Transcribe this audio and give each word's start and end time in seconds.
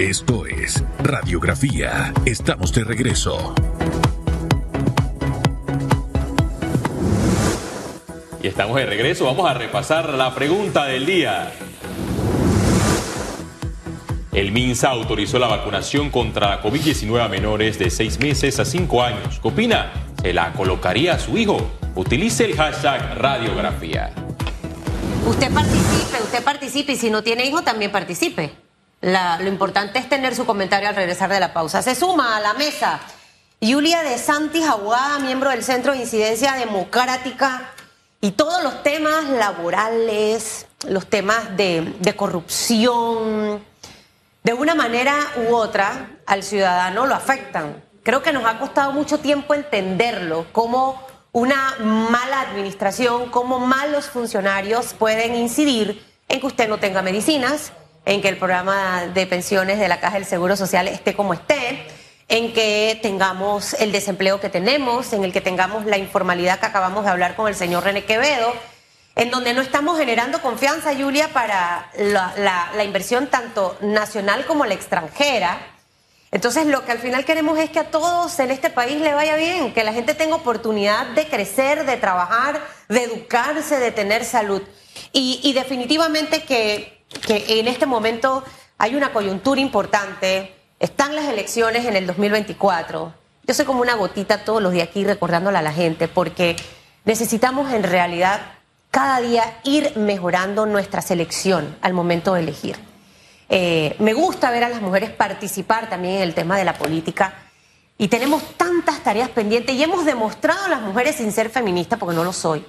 Esto 0.00 0.46
es 0.46 0.82
Radiografía. 1.02 2.14
Estamos 2.24 2.72
de 2.72 2.84
regreso. 2.84 3.54
Y 8.42 8.46
estamos 8.46 8.76
de 8.76 8.86
regreso. 8.86 9.26
Vamos 9.26 9.50
a 9.50 9.52
repasar 9.52 10.14
la 10.14 10.34
pregunta 10.34 10.86
del 10.86 11.04
día. 11.04 11.52
El 14.32 14.52
MINSA 14.52 14.88
autorizó 14.88 15.38
la 15.38 15.48
vacunación 15.48 16.08
contra 16.08 16.48
la 16.48 16.62
COVID-19 16.62 17.22
a 17.22 17.28
menores 17.28 17.78
de 17.78 17.90
6 17.90 18.20
meses 18.20 18.58
a 18.58 18.64
5 18.64 19.02
años. 19.02 19.38
¿Qué 19.38 19.48
opina? 19.48 19.92
¿Se 20.22 20.32
la 20.32 20.54
colocaría 20.54 21.16
a 21.16 21.18
su 21.18 21.36
hijo? 21.36 21.70
Utilice 21.94 22.46
el 22.46 22.56
hashtag 22.56 23.18
radiografía. 23.18 24.14
Usted 25.26 25.52
participe, 25.52 26.22
usted 26.22 26.42
participe 26.42 26.92
y 26.92 26.96
si 26.96 27.10
no 27.10 27.22
tiene 27.22 27.44
hijo 27.44 27.60
también 27.60 27.92
participe. 27.92 28.69
Lo 29.00 29.48
importante 29.48 29.98
es 29.98 30.08
tener 30.08 30.34
su 30.34 30.44
comentario 30.44 30.88
al 30.88 30.96
regresar 30.96 31.30
de 31.30 31.40
la 31.40 31.52
pausa. 31.52 31.82
Se 31.82 31.94
suma 31.94 32.36
a 32.36 32.40
la 32.40 32.54
mesa 32.54 33.00
Julia 33.62 34.02
de 34.02 34.18
Santis, 34.18 34.66
abogada, 34.66 35.18
miembro 35.18 35.50
del 35.50 35.62
Centro 35.62 35.92
de 35.92 35.98
Incidencia 35.98 36.54
Democrática 36.54 37.72
y 38.20 38.32
todos 38.32 38.62
los 38.62 38.82
temas 38.82 39.28
laborales, 39.28 40.66
los 40.86 41.06
temas 41.06 41.56
de, 41.56 41.94
de 42.00 42.16
corrupción, 42.16 43.62
de 44.42 44.54
una 44.54 44.74
manera 44.74 45.14
u 45.48 45.54
otra 45.54 46.10
al 46.26 46.42
ciudadano 46.42 47.06
lo 47.06 47.14
afectan. 47.14 47.82
Creo 48.02 48.22
que 48.22 48.32
nos 48.32 48.44
ha 48.46 48.58
costado 48.58 48.92
mucho 48.92 49.18
tiempo 49.18 49.54
entenderlo, 49.54 50.46
cómo 50.52 51.06
una 51.32 51.76
mala 51.78 52.40
administración, 52.40 53.30
cómo 53.30 53.58
malos 53.58 54.06
funcionarios 54.06 54.94
pueden 54.94 55.34
incidir 55.34 56.02
en 56.28 56.40
que 56.40 56.46
usted 56.46 56.68
no 56.68 56.78
tenga 56.78 57.02
medicinas, 57.02 57.72
en 58.10 58.20
que 58.20 58.28
el 58.28 58.38
programa 58.38 59.06
de 59.06 59.24
pensiones 59.24 59.78
de 59.78 59.86
la 59.86 60.00
Caja 60.00 60.14
del 60.14 60.24
Seguro 60.24 60.56
Social 60.56 60.88
esté 60.88 61.14
como 61.14 61.32
esté, 61.32 61.86
en 62.26 62.52
que 62.52 62.98
tengamos 63.00 63.74
el 63.74 63.92
desempleo 63.92 64.40
que 64.40 64.48
tenemos, 64.48 65.12
en 65.12 65.22
el 65.22 65.32
que 65.32 65.40
tengamos 65.40 65.86
la 65.86 65.96
informalidad 65.96 66.58
que 66.58 66.66
acabamos 66.66 67.04
de 67.04 67.10
hablar 67.12 67.36
con 67.36 67.46
el 67.46 67.54
señor 67.54 67.84
René 67.84 68.04
Quevedo, 68.04 68.52
en 69.14 69.30
donde 69.30 69.54
no 69.54 69.60
estamos 69.60 69.96
generando 69.96 70.42
confianza, 70.42 70.92
Julia, 70.92 71.28
para 71.28 71.88
la, 71.98 72.84
inversión 72.84 73.28
tanto 73.28 73.78
nacional 73.80 74.44
como 74.44 74.66
la 74.66 74.74
extranjera 74.74 75.58
entonces 76.32 76.66
lo 76.66 76.84
que 76.84 76.92
al 76.92 76.98
final 76.98 77.24
queremos 77.24 77.58
es 77.58 77.70
que 77.70 77.80
a 77.80 77.90
todos 77.90 78.38
en 78.38 78.52
este 78.52 78.70
país 78.70 79.00
le 79.00 79.14
vaya 79.14 79.34
bien, 79.34 79.72
que 79.72 79.82
la 79.82 79.92
gente 79.92 80.14
tenga 80.14 80.36
oportunidad 80.36 81.06
de 81.08 81.26
crecer, 81.26 81.84
de 81.86 81.96
trabajar, 81.96 82.60
de 82.88 83.02
educarse, 83.02 83.80
de 83.80 83.90
tener 83.90 84.24
salud. 84.24 84.62
Y, 85.12 85.52
definitivamente 85.54 86.44
que, 86.44 86.99
que 87.26 87.60
en 87.60 87.68
este 87.68 87.86
momento 87.86 88.44
hay 88.78 88.94
una 88.94 89.12
coyuntura 89.12 89.60
importante, 89.60 90.54
están 90.78 91.14
las 91.14 91.26
elecciones 91.26 91.84
en 91.84 91.96
el 91.96 92.06
2024. 92.06 93.12
Yo 93.46 93.54
soy 93.54 93.64
como 93.64 93.82
una 93.82 93.94
gotita 93.94 94.44
todos 94.44 94.62
los 94.62 94.72
días 94.72 94.88
aquí 94.88 95.04
recordándole 95.04 95.58
a 95.58 95.62
la 95.62 95.72
gente, 95.72 96.08
porque 96.08 96.56
necesitamos 97.04 97.72
en 97.72 97.82
realidad 97.82 98.40
cada 98.90 99.20
día 99.20 99.60
ir 99.64 99.96
mejorando 99.96 100.66
nuestra 100.66 101.02
selección 101.02 101.76
al 101.82 101.92
momento 101.92 102.34
de 102.34 102.40
elegir. 102.40 102.76
Eh, 103.48 103.96
me 103.98 104.14
gusta 104.14 104.50
ver 104.50 104.64
a 104.64 104.68
las 104.68 104.80
mujeres 104.80 105.10
participar 105.10 105.90
también 105.90 106.16
en 106.16 106.22
el 106.22 106.34
tema 106.34 106.56
de 106.56 106.64
la 106.64 106.74
política. 106.74 107.34
Y 107.98 108.08
tenemos 108.08 108.56
tantas 108.56 109.02
tareas 109.02 109.28
pendientes 109.28 109.74
y 109.74 109.82
hemos 109.82 110.04
demostrado 110.04 110.64
a 110.64 110.68
las 110.68 110.80
mujeres 110.80 111.16
sin 111.16 111.32
ser 111.32 111.50
feministas, 111.50 111.98
porque 111.98 112.16
no 112.16 112.24
lo 112.24 112.32
soy, 112.32 112.64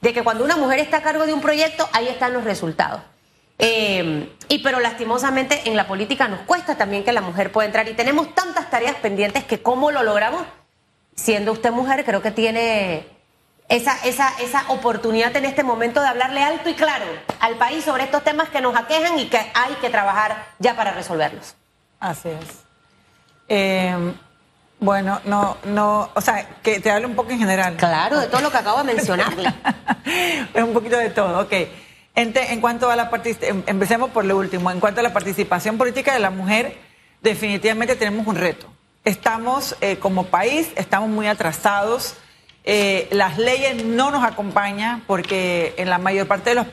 de 0.00 0.12
que 0.14 0.22
cuando 0.22 0.44
una 0.44 0.56
mujer 0.56 0.78
está 0.78 0.98
a 0.98 1.02
cargo 1.02 1.26
de 1.26 1.34
un 1.34 1.40
proyecto, 1.40 1.86
ahí 1.92 2.08
están 2.08 2.32
los 2.32 2.44
resultados. 2.44 3.02
Eh, 3.62 4.28
y 4.48 4.58
pero 4.60 4.80
lastimosamente 4.80 5.68
en 5.68 5.76
la 5.76 5.86
política 5.86 6.28
nos 6.28 6.40
cuesta 6.40 6.76
también 6.76 7.04
que 7.04 7.12
la 7.12 7.20
mujer 7.20 7.52
pueda 7.52 7.66
entrar 7.66 7.86
y 7.88 7.94
tenemos 7.94 8.34
tantas 8.34 8.70
tareas 8.70 8.96
pendientes 8.96 9.44
que 9.44 9.60
cómo 9.60 9.90
lo 9.90 10.02
logramos. 10.02 10.42
Siendo 11.14 11.52
usted 11.52 11.70
mujer, 11.70 12.04
creo 12.06 12.22
que 12.22 12.30
tiene 12.30 13.06
esa, 13.68 14.02
esa, 14.04 14.32
esa 14.40 14.64
oportunidad 14.68 15.36
en 15.36 15.44
este 15.44 15.62
momento 15.62 16.00
de 16.00 16.08
hablarle 16.08 16.42
alto 16.42 16.70
y 16.70 16.74
claro 16.74 17.04
al 17.40 17.56
país 17.56 17.84
sobre 17.84 18.04
estos 18.04 18.24
temas 18.24 18.48
que 18.48 18.62
nos 18.62 18.74
aquejan 18.74 19.18
y 19.18 19.26
que 19.26 19.36
hay 19.36 19.74
que 19.82 19.90
trabajar 19.90 20.46
ya 20.58 20.74
para 20.74 20.92
resolverlos. 20.92 21.54
Así 22.00 22.30
es. 22.30 22.64
Eh, 23.48 24.14
bueno, 24.80 25.20
no, 25.26 25.58
no, 25.64 26.10
o 26.14 26.20
sea, 26.22 26.48
que 26.62 26.80
te 26.80 26.90
hable 26.90 27.06
un 27.06 27.14
poco 27.14 27.30
en 27.32 27.38
general. 27.38 27.76
Claro, 27.76 28.18
de 28.18 28.28
todo 28.28 28.40
lo 28.40 28.50
que 28.50 28.56
acabo 28.56 28.78
de 28.78 28.84
mencionarle. 28.84 29.52
es 30.54 30.62
un 30.62 30.72
poquito 30.72 30.96
de 30.96 31.10
todo, 31.10 31.40
ok. 31.42 31.52
En, 32.14 32.60
cuanto 32.60 32.90
a 32.90 32.96
la 32.96 33.10
em, 33.42 33.62
empecemos 33.66 34.10
por 34.10 34.24
lo 34.24 34.36
último. 34.36 34.70
En 34.70 34.80
cuanto 34.80 35.00
a 35.00 35.02
la 35.02 35.12
participación 35.12 35.78
política 35.78 36.12
de 36.12 36.18
la 36.18 36.30
mujer, 36.30 36.76
definitivamente 37.22 37.96
tenemos 37.96 38.26
un 38.26 38.36
reto. 38.36 38.66
Estamos, 39.04 39.76
eh, 39.80 39.96
como 39.96 40.26
país, 40.26 40.68
estamos 40.76 41.08
muy 41.08 41.26
atrasados 41.26 42.16
eh, 42.64 43.08
las 43.10 43.38
leyes 43.38 43.84
no 43.84 44.10
nos 44.10 44.22
acompañan 44.22 45.02
porque 45.06 45.74
en 45.78 45.88
la 45.88 45.98
mayor 45.98 46.26
parte 46.26 46.50
de 46.50 46.56
los, 46.56 46.66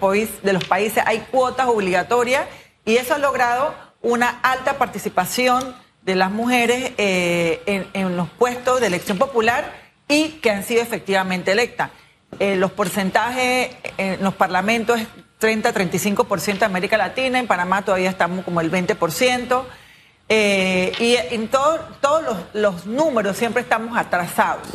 de 0.44 0.54
los 0.54 0.66
países 0.66 1.02
hay 1.06 1.20
cuotas 1.32 1.68
obligatorias 1.68 2.46
y 2.86 2.98
eso 2.98 3.16
ha 3.16 3.18
logrado 3.18 3.74
una 4.02 4.40
alta 4.44 4.78
participación 4.78 5.76
de 6.02 6.16
las 6.16 6.32
mujeres 6.32 6.92
eh, 6.98 7.88
en, 7.94 8.18
los 8.18 8.30
puestos 8.30 8.82
de 8.82 8.88
elección 8.88 9.18
popular 9.18 9.74
y 10.08 10.30
que 10.42 10.52
han 10.52 10.64
sido 10.64 10.82
efectivamente 10.82 11.52
electas. 11.52 11.92
Los 12.40 12.72
porcentajes 12.72 13.76
en 13.98 14.22
los 14.22 14.34
parlamentos 14.34 15.00
30-35% 15.40 16.60
de 16.60 16.66
América 16.66 16.98
Latina, 16.98 17.40
en 17.40 17.48
Panamá 17.48 17.84
todavía 17.84 18.10
estamos 18.10 18.44
como 18.44 18.62
el 18.62 18.72
20%, 18.72 19.64
y 20.30 21.16
en 21.32 21.48
todos 21.48 21.80
los, 22.24 22.38
los 22.54 22.86
números 22.86 23.38
siempre 23.38 23.62
estamos 23.62 23.98
atrasados 23.98 24.68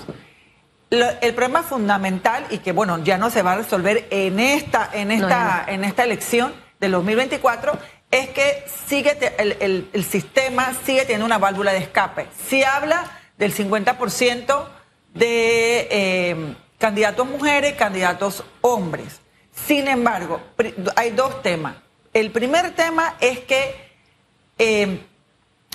el 0.90 1.34
problema 1.34 1.62
fundamental 1.62 2.44
y 2.50 2.58
que 2.58 2.72
bueno 2.72 3.02
ya 3.02 3.16
no 3.16 3.30
se 3.30 3.40
va 3.40 3.52
a 3.52 3.56
resolver 3.56 4.06
en 4.10 4.38
esta 4.38 4.90
en 4.92 5.10
esta 5.10 5.64
en 5.66 5.84
esta 5.84 6.04
elección 6.04 6.52
del 6.80 6.92
2024 6.92 7.78
es 8.12 8.28
que 8.28 8.64
sigue 8.88 9.16
el, 9.38 9.88
el, 9.90 10.04
sistema 10.04 10.74
sigue 10.84 11.00
teniendo 11.02 11.24
una 11.24 11.38
válvula 11.38 11.72
de 11.72 11.78
escape. 11.78 12.28
Si 12.46 12.62
habla 12.62 13.10
del 13.38 13.54
50% 13.54 14.66
de 15.14 15.88
eh, 15.90 16.54
candidatos 16.78 17.26
mujeres, 17.26 17.72
candidatos 17.72 18.44
hombres. 18.60 19.20
Sin 19.54 19.86
embargo, 19.86 20.40
hay 20.96 21.10
dos 21.10 21.42
temas. 21.42 21.76
El 22.12 22.30
primer 22.30 22.74
tema 22.74 23.16
es 23.20 23.40
que 23.40 23.92
eh, 24.58 25.00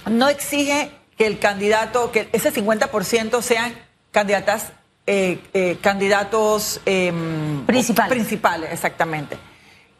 no 0.06 0.30
exige 0.30 0.92
que 1.18 1.28
el 1.28 1.40
candidato, 1.40 2.12
que 2.12 2.30
ese 2.32 2.54
50% 2.54 3.42
sean 3.42 3.74
candidatas 4.12 4.72
eh, 5.06 5.40
eh, 5.54 5.78
candidatos 5.82 6.82
em, 6.86 7.66
principales, 7.66 8.72
exactamente. 8.72 9.38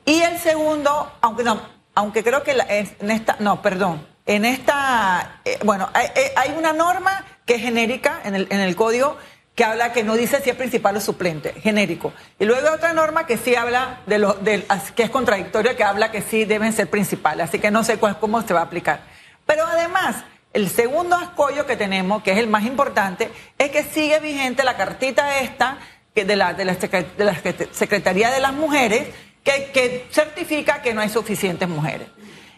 Y 0.06 0.22
el 0.22 0.38
segundo, 0.38 1.12
aunque 1.22 1.44
no, 1.44 1.62
aunque 1.96 2.24
creo 2.24 2.44
que 2.44 2.56
en 2.70 3.12
esta, 3.12 3.38
no, 3.40 3.62
perdón, 3.62 4.06
en 4.26 4.44
esta, 4.44 5.42
bueno, 5.64 5.90
hay, 5.94 6.54
una 6.58 6.74
norma 6.74 7.26
que 7.46 7.56
es 7.56 7.62
genérica 7.62 8.22
en 8.26 8.36
el, 8.36 8.48
en 8.50 8.60
el 8.60 8.76
código 8.76 9.18
que 9.58 9.66
habla 9.66 9.92
que 9.92 10.04
no 10.04 10.14
dice 10.14 10.40
si 10.40 10.52
es 10.52 10.56
principal 10.56 10.96
o 10.98 11.02
suplente, 11.02 11.52
genérico. 11.54 12.14
Y 12.38 12.46
luego 12.46 12.68
hay 12.68 12.76
otra 12.76 12.94
norma 12.94 13.26
que 13.26 13.38
sí 13.38 13.56
habla 13.56 14.02
de 14.06 14.20
lo, 14.20 14.38
que 14.44 15.04
es 15.04 15.10
contradictoria, 15.10 15.76
que 15.76 15.84
habla 15.84 16.12
que 16.12 16.22
sí 16.22 16.46
deben 16.46 16.74
ser 16.74 16.92
principales, 16.92 17.50
así 17.50 17.58
que 17.58 17.72
no 17.72 17.84
sé 17.84 17.98
cuál, 17.98 18.20
cómo 18.20 18.40
se 18.44 18.54
va 18.54 18.60
a 18.60 18.64
aplicar. 18.66 19.02
Pero 19.48 19.66
además, 19.66 20.18
el 20.54 20.70
segundo 20.70 21.16
ascollo 21.16 21.66
que 21.66 21.76
tenemos, 21.76 22.22
que 22.22 22.34
es 22.34 22.38
el 22.38 22.46
más 22.46 22.66
importante, 22.66 23.32
es 23.58 23.72
que 23.72 23.84
sigue 23.84 24.20
vigente 24.20 24.64
la 24.64 24.78
cartita 24.78 25.40
esta 25.40 25.80
de, 26.14 26.36
la, 26.36 26.54
de, 26.54 26.64
la, 26.64 26.76
Secretaría 27.72 28.30
de 28.30 28.40
las 28.40 28.54
Mujeres 28.54 29.08
que, 29.44 29.72
que 29.74 30.06
certifica 30.12 30.84
que 30.84 30.94
no 30.94 31.02
hay 31.02 31.10
suficientes 31.10 31.68
mujeres. 31.68 32.10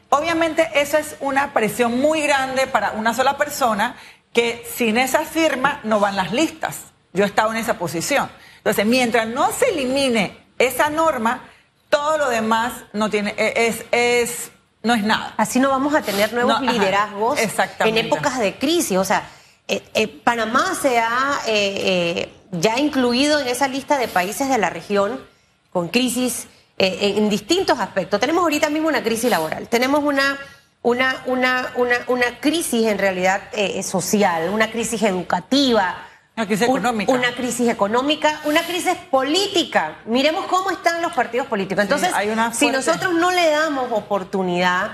Obviamente 0.10 0.68
esa 0.74 1.00
es 1.00 1.16
una 1.22 1.54
presión 1.54 2.02
muy 2.02 2.22
grande 2.24 2.68
para 2.68 2.92
una 2.92 3.14
sola 3.14 3.38
persona 3.38 3.96
que 4.34 4.66
sin 4.76 4.98
esa 4.98 5.26
firma 5.26 5.80
no 5.84 6.00
van 6.00 6.16
las 6.16 6.32
listas. 6.32 6.86
Yo 7.14 7.24
he 7.24 7.28
estado 7.28 7.52
en 7.52 7.58
esa 7.58 7.78
posición. 7.80 8.30
Entonces, 8.58 8.86
mientras 8.86 9.28
no 9.28 9.52
se 9.52 9.70
elimine 9.70 10.38
esa 10.58 10.90
norma, 10.90 11.44
todo 11.90 12.18
lo 12.18 12.30
demás 12.30 12.74
no 12.94 13.10
tiene, 13.10 13.34
es, 13.38 13.86
es 13.92 14.52
no 14.84 14.94
es 14.94 15.04
nada. 15.04 15.34
Así 15.38 15.60
no 15.60 15.70
vamos 15.70 15.94
a 15.94 16.02
tener 16.02 16.34
nuevos 16.34 16.62
liderazgos 16.62 17.40
en 17.80 17.98
épocas 17.98 18.40
de 18.40 18.58
crisis. 18.58 18.98
O 18.98 19.04
sea, 19.04 19.30
eh, 19.68 19.84
eh, 19.94 20.08
Panamá 20.08 20.74
se 20.80 21.00
ha 21.00 21.40
eh, 21.48 22.32
ya 22.52 22.80
incluido 22.80 23.40
en 23.40 23.48
esa 23.48 23.68
lista 23.68 23.98
de 23.98 24.08
países 24.08 24.50
de 24.50 24.58
la 24.58 24.70
región 24.70 25.24
con 25.72 25.90
crisis 25.90 26.48
en 26.82 27.30
distintos 27.30 27.78
aspectos. 27.78 28.22
Tenemos 28.22 28.42
ahorita 28.42 28.70
mismo 28.70 28.88
una 28.88 29.04
crisis 29.04 29.30
laboral, 29.30 29.68
tenemos 29.68 30.02
una, 30.02 30.40
una, 30.82 31.24
una, 31.26 31.72
una, 31.76 31.96
una 32.08 32.40
crisis 32.40 32.88
en 32.88 32.98
realidad 32.98 33.42
social, 33.84 34.50
una 34.50 34.72
crisis 34.72 35.04
educativa 35.04 36.06
una 36.40 36.48
crisis 36.48 36.68
económica. 36.70 37.12
Una 37.12 37.36
crisis 37.36 37.68
económica, 37.68 38.42
una 38.46 38.62
crisis 38.64 38.96
política. 39.12 39.98
Miremos 40.06 40.46
cómo 40.46 40.72
están 40.72 41.02
los 41.02 41.12
partidos 41.12 41.48
políticos. 41.48 41.84
Entonces, 41.84 42.12
si 42.54 42.72
nosotros 42.72 43.14
no 43.14 43.32
le 43.32 43.50
damos 43.50 43.92
oportunidad, 43.92 44.92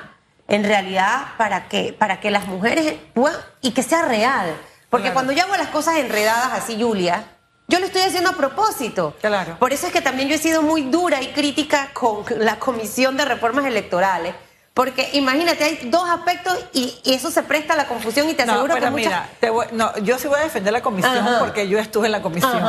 en 0.47 0.63
realidad 0.63 1.35
para 1.37 1.67
que, 1.67 1.93
para 1.93 2.19
que 2.19 2.31
las 2.31 2.47
mujeres 2.47 2.95
puedan, 3.13 3.39
y 3.61 3.71
que 3.71 3.83
sea 3.83 4.01
real. 4.03 4.55
Porque 4.89 5.11
cuando 5.11 5.33
yo 5.33 5.43
hago 5.43 5.55
las 5.55 5.67
cosas 5.67 5.97
enredadas 5.97 6.53
así, 6.53 6.81
Julia, 6.81 7.25
yo 7.67 7.79
lo 7.79 7.85
estoy 7.85 8.01
haciendo 8.01 8.31
a 8.31 8.33
propósito. 8.33 9.15
Claro. 9.21 9.57
Por 9.59 9.71
eso 9.71 9.85
es 9.85 9.93
que 9.93 10.01
también 10.01 10.29
yo 10.29 10.35
he 10.35 10.39
sido 10.39 10.63
muy 10.63 10.83
dura 10.83 11.21
y 11.21 11.27
crítica 11.27 11.89
con 11.93 12.23
la 12.39 12.57
Comisión 12.57 13.17
de 13.17 13.25
Reformas 13.25 13.65
Electorales. 13.65 14.33
Porque 14.75 15.09
imagínate, 15.13 15.63
hay 15.63 15.79
dos 15.85 16.07
aspectos 16.09 16.53
y, 16.73 16.99
eso 17.05 17.31
se 17.31 17.43
presta 17.43 17.75
a 17.75 17.77
la 17.77 17.87
confusión 17.87 18.29
y 18.29 18.33
te 18.33 18.43
aseguro 18.43 18.75
que 18.75 18.91
mira, 18.91 19.29
no, 19.71 19.97
yo 19.99 20.19
sí 20.19 20.27
voy 20.27 20.37
a 20.37 20.43
defender 20.43 20.73
la 20.73 20.81
comisión 20.81 21.25
porque 21.39 21.69
yo 21.69 21.79
estuve 21.79 22.07
en 22.07 22.11
la 22.11 22.21
comisión. 22.21 22.61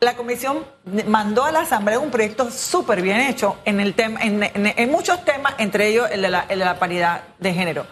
La 0.00 0.16
comisión 0.16 0.66
mandó 1.06 1.44
a 1.44 1.52
la 1.52 1.60
Asamblea 1.60 2.00
un 2.00 2.10
proyecto 2.10 2.50
súper 2.50 3.02
bien 3.02 3.20
hecho 3.20 3.56
en, 3.64 3.78
el 3.78 3.94
tema, 3.94 4.18
en, 4.20 4.90
muchos 4.90 5.24
temas, 5.24 5.54
entre 5.58 5.86
ellos 5.86 6.08
el 6.10 6.22
de, 6.22 6.28
la, 6.28 6.44
el 6.48 6.58
de 6.58 6.64
la 6.64 6.80
paridad 6.80 7.22
de 7.38 7.54
género. 7.54 7.86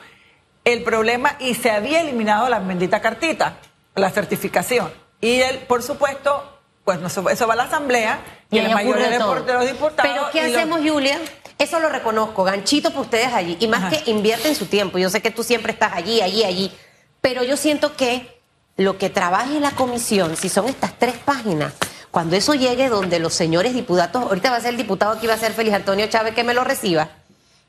El 0.65 0.83
problema, 0.83 1.37
y 1.39 1.55
se 1.55 1.71
había 1.71 2.01
eliminado 2.01 2.49
la 2.49 2.59
bendita 2.59 3.01
cartita, 3.01 3.59
la 3.95 4.11
certificación. 4.11 4.93
Y 5.21 5.41
él, 5.41 5.61
por 5.69 5.85
supuesto, 5.85 6.59
pues 6.85 6.99
eso 7.01 7.47
va 7.47 7.53
a 7.53 7.57
la 7.57 7.63
Asamblea 7.63 8.19
y, 8.51 8.59
el 8.59 8.75
mayor 8.75 8.99
de, 8.99 9.19
los 9.19 9.67
diputados. 9.67 9.95
Pero 10.03 10.31
¿qué 10.33 10.41
hacemos, 10.41 10.81
Julia? 10.81 11.21
Eso 11.61 11.79
lo 11.79 11.91
reconozco, 11.91 12.43
ganchito 12.43 12.89
para 12.89 13.03
ustedes 13.03 13.35
allí. 13.35 13.59
Y 13.61 13.69
más 13.69 13.93
que 13.93 14.11
invierten 14.11 14.55
su 14.55 14.65
tiempo. 14.65 14.97
Yo 14.97 15.11
sé 15.11 15.21
que 15.21 15.31
tú 15.31 15.45
siempre 15.45 15.73
estás 15.73 15.93
allí, 15.93 16.23
allí, 16.23 16.43
allí. 16.43 16.73
Pero 17.21 17.45
yo 17.45 17.59
siento 17.59 17.95
que 17.97 18.41
lo 18.79 18.97
que 18.97 19.11
trabaje 19.11 19.61
la 19.61 19.73
comisión, 19.73 20.39
si 20.39 20.49
son 20.49 20.69
estas 20.69 20.99
tres 20.99 21.17
páginas, 21.19 21.75
cuando 22.11 22.35
eso 22.35 22.55
llegue 22.55 22.89
donde 22.89 23.19
los 23.19 23.35
señores 23.35 23.75
diputados, 23.75 24.25
ahorita 24.25 24.51
va 24.51 24.57
a 24.57 24.61
ser 24.63 24.71
el 24.71 24.79
diputado 24.79 25.21
que 25.21 25.27
iba 25.27 25.35
a 25.35 25.39
ser 25.39 25.53
Feliz 25.53 25.75
Antonio 25.75 26.07
Chávez 26.07 26.35
que 26.35 26.45
me 26.45 26.55
lo 26.55 26.65
reciba, 26.65 27.11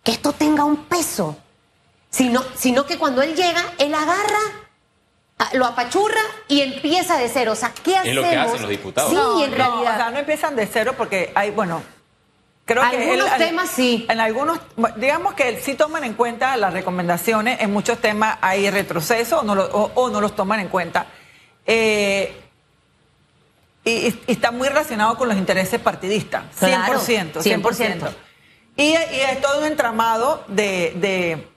que 0.04 0.14
esto 0.14 0.32
tenga 0.32 0.64
un 0.64 0.86
peso. 0.86 1.36
Sino, 2.10 2.44
sino 2.56 2.86
que 2.86 2.98
cuando 2.98 3.22
él 3.22 3.36
llega, 3.36 3.62
él 3.78 3.94
agarra 3.94 4.40
lo 5.54 5.66
apachurra 5.66 6.22
y 6.48 6.62
empieza 6.62 7.18
de 7.18 7.28
cero. 7.28 7.54
O 7.54 7.56
sea, 7.56 7.74
¿qué 7.84 7.98
hacemos? 7.98 8.08
Es 8.08 8.16
lo 8.16 8.22
que 8.22 8.36
hacen 8.38 8.62
los 8.62 8.70
diputados. 8.70 9.12
Sí, 9.12 9.44
en 9.44 9.52
realidad. 9.52 9.94
o 9.94 9.98
sea, 9.98 10.12
no 10.12 10.20
empiezan 10.20 10.56
de 10.56 10.68
cero 10.68 10.94
porque 10.98 11.32
hay, 11.36 11.52
bueno, 11.52 11.82
creo 12.74 12.90
que... 12.90 12.98
Algunos 12.98 13.38
temas 13.38 13.70
sí. 13.70 14.06
En 14.10 14.20
algunos, 14.20 14.60
digamos 14.98 15.34
que 15.34 15.60
sí 15.60 15.76
toman 15.76 16.04
en 16.04 16.14
cuenta 16.14 16.56
las 16.58 16.74
recomendaciones, 16.74 17.62
en 17.62 17.72
muchos 17.72 18.00
temas 18.00 18.38
hay 18.42 18.70
retroceso 18.70 19.40
o 19.40 19.44
no, 19.44 19.54
o, 19.54 20.10
no 20.10 20.22
los 20.22 20.36
toman 20.36 20.60
en 20.60 20.68
cuenta. 20.70 21.08
Eh, 21.66 22.36
y, 23.84 24.16
está 24.28 24.52
muy 24.52 24.68
relacionado 24.68 25.18
con 25.18 25.28
los 25.28 25.38
intereses 25.38 25.80
partidistas, 25.80 26.44
100%. 26.60 27.34
100%. 27.42 28.10
Y, 28.78 28.84
y, 28.84 28.96
es 28.96 29.42
todo 29.42 29.60
un 29.60 29.66
entramado 29.66 30.44
de, 30.48 30.94
de, 30.96 31.48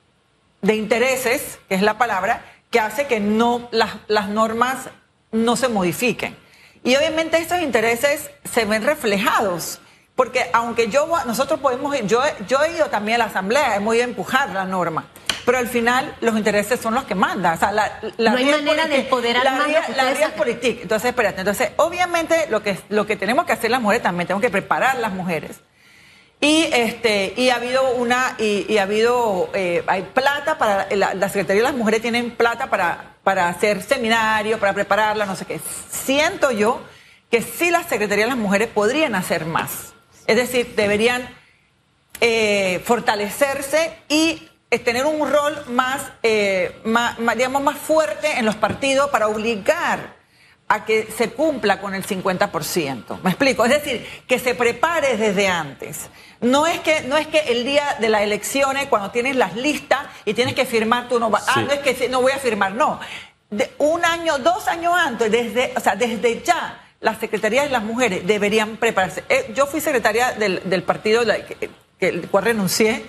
de 0.63 0.75
intereses, 0.75 1.59
que 1.69 1.77
es 1.77 1.83
la 1.83 1.97
palabra, 1.97 2.45
que 2.71 2.81
hace 2.81 3.07
que 3.07 3.21
no 3.21 3.69
las, 3.71 3.97
las 4.09 4.29
normas 4.29 4.89
no 5.31 5.57
se 5.57 5.69
modifiquen. 5.69 6.37
Y 6.83 6.97
obviamente 6.97 7.39
estos 7.39 7.63
intereses 7.63 8.31
se 8.53 8.65
ven 8.65 8.83
reflejados, 8.83 9.81
porque 10.15 10.51
aunque 10.53 10.89
yo 10.89 11.09
nosotros 11.27 11.61
podemos 11.61 11.95
ir, 11.97 12.07
yo, 12.07 12.23
yo 12.47 12.63
he 12.63 12.73
ido 12.73 12.87
también 12.87 13.17
a 13.17 13.25
la 13.25 13.31
asamblea, 13.31 13.77
hemos 13.77 13.95
ido 13.95 14.05
a 14.05 14.09
empujar 14.09 14.51
la 14.51 14.65
norma. 14.65 15.07
Pero 15.45 15.59
al 15.59 15.69
final 15.69 16.17
los 16.21 16.37
intereses 16.39 16.81
son 16.81 16.95
los 16.95 17.05
que 17.05 17.15
mandan. 17.15 17.55
O 17.55 17.59
sea, 17.59 17.71
la, 17.71 18.01
la 18.17 18.31
no 18.31 18.39
hay 18.39 18.47
manera 18.47 18.87
de 18.87 19.01
empoderar 19.01 19.45
la, 19.45 19.51
más 19.53 19.69
la, 19.95 20.13
la 20.15 20.29
política. 20.31 20.81
Entonces, 20.83 21.11
espérate. 21.11 21.41
Entonces, 21.41 21.73
obviamente 21.77 22.47
lo 22.49 22.63
que, 22.63 22.79
lo 22.89 23.05
que 23.07 23.17
tenemos 23.17 23.45
que 23.45 23.53
hacer 23.53 23.71
las 23.71 23.83
mujeres 23.83 24.03
también, 24.03 24.27
tenemos 24.27 24.41
que 24.41 24.51
preparar 24.51 24.97
las 24.97 25.13
mujeres 25.13 25.61
y, 26.45 26.69
este, 26.73 27.33
y 27.39 27.49
ha 27.49 27.57
habido 27.57 27.95
una, 27.95 28.37
y, 28.39 28.77
ha 28.77 28.83
habido, 28.83 29.49
eh, 29.55 29.83
hay 29.87 30.03
plata 30.03 30.59
para, 30.59 30.87
la, 30.95 31.29
Secretaría 31.29 31.63
de 31.63 31.69
las 31.69 31.75
Mujeres 31.75 32.03
tienen 32.03 32.33
plata 32.33 32.69
para, 32.69 33.15
para 33.23 33.49
hacer 33.49 33.83
seminarios, 33.83 34.61
para 34.61 34.75
prepararla, 34.75 35.25
no 35.25 35.37
sé 35.37 35.47
qué. 35.47 35.59
Siento 35.91 36.51
yo 36.51 36.83
que 37.31 37.41
sí 37.41 37.71
la 37.71 37.83
Secretaría 37.83 38.25
de 38.25 38.31
las 38.31 38.39
Mujeres 38.39 38.69
podrían 38.69 39.15
hacer 39.15 39.47
más. 39.47 39.94
Es 40.27 40.37
decir, 40.37 40.75
deberían 40.75 41.29
eh, 42.21 42.83
fortalecerse 42.85 43.99
y 44.09 44.49
eh, 44.71 44.79
tener 44.79 45.07
un 45.07 45.31
rol 45.31 45.65
más, 45.69 46.03
más, 46.85 47.17
digamos, 47.37 47.63
más 47.63 47.79
fuerte 47.79 48.39
en 48.39 48.45
los 48.45 48.57
partidos 48.57 49.11
para 49.11 49.29
obligar 49.29 50.15
a 50.69 50.85
que 50.85 51.11
se 51.17 51.31
cumpla 51.31 51.81
con 51.81 51.95
el 51.95 52.07
50%. 52.07 53.21
¿Me 53.23 53.31
explico? 53.31 53.65
Es 53.65 53.71
decir, 53.71 54.07
que 54.27 54.39
se 54.39 54.55
prepare 54.55 55.17
desde 55.17 55.49
antes. 55.49 56.09
No 56.41 56.67
es 56.67 56.81
que, 56.81 57.03
no 57.03 57.17
es 57.17 57.27
que 57.27 57.39
el 57.39 57.65
día 57.65 57.97
de 58.01 58.09
las 58.09 58.23
elecciones, 58.23 58.87
cuando 58.89 59.11
tienes 59.11 59.37
las 59.37 59.57
listas 59.57 60.07
y 60.25 60.35
tienes 60.35 60.55
que 60.55 60.65
firmar, 60.65 61.09
tú 61.09 61.21
no 61.21 61.31
vas. 61.31 61.45
Ah, 61.49 61.63
no 61.63 61.73
es 61.73 61.81
que 61.81 62.09
no 62.09 62.23
voy 62.23 62.33
a 62.33 62.39
firmar, 62.39 62.73
no. 62.73 62.99
De 63.51 63.73
un 63.79 64.05
año, 64.05 64.39
dos 64.39 64.67
años 64.67 64.95
antes, 64.97 65.31
desde, 65.31 65.73
o 65.77 65.81
sea, 65.81 65.97
desde 65.97 66.43
ya, 66.43 66.84
las 67.01 67.19
secretarías 67.19 67.65
de 67.65 67.71
las 67.71 67.83
mujeres 67.83 68.27
deberían 68.27 68.77
prepararse. 68.77 69.25
Eh, 69.29 69.53
yo 69.55 69.67
fui 69.67 69.81
secretaria 69.81 70.33
del, 70.33 70.83
partido 70.83 71.23
que, 71.99 72.09
el 72.09 72.29
cual 72.29 72.45
renuncié, 72.45 73.05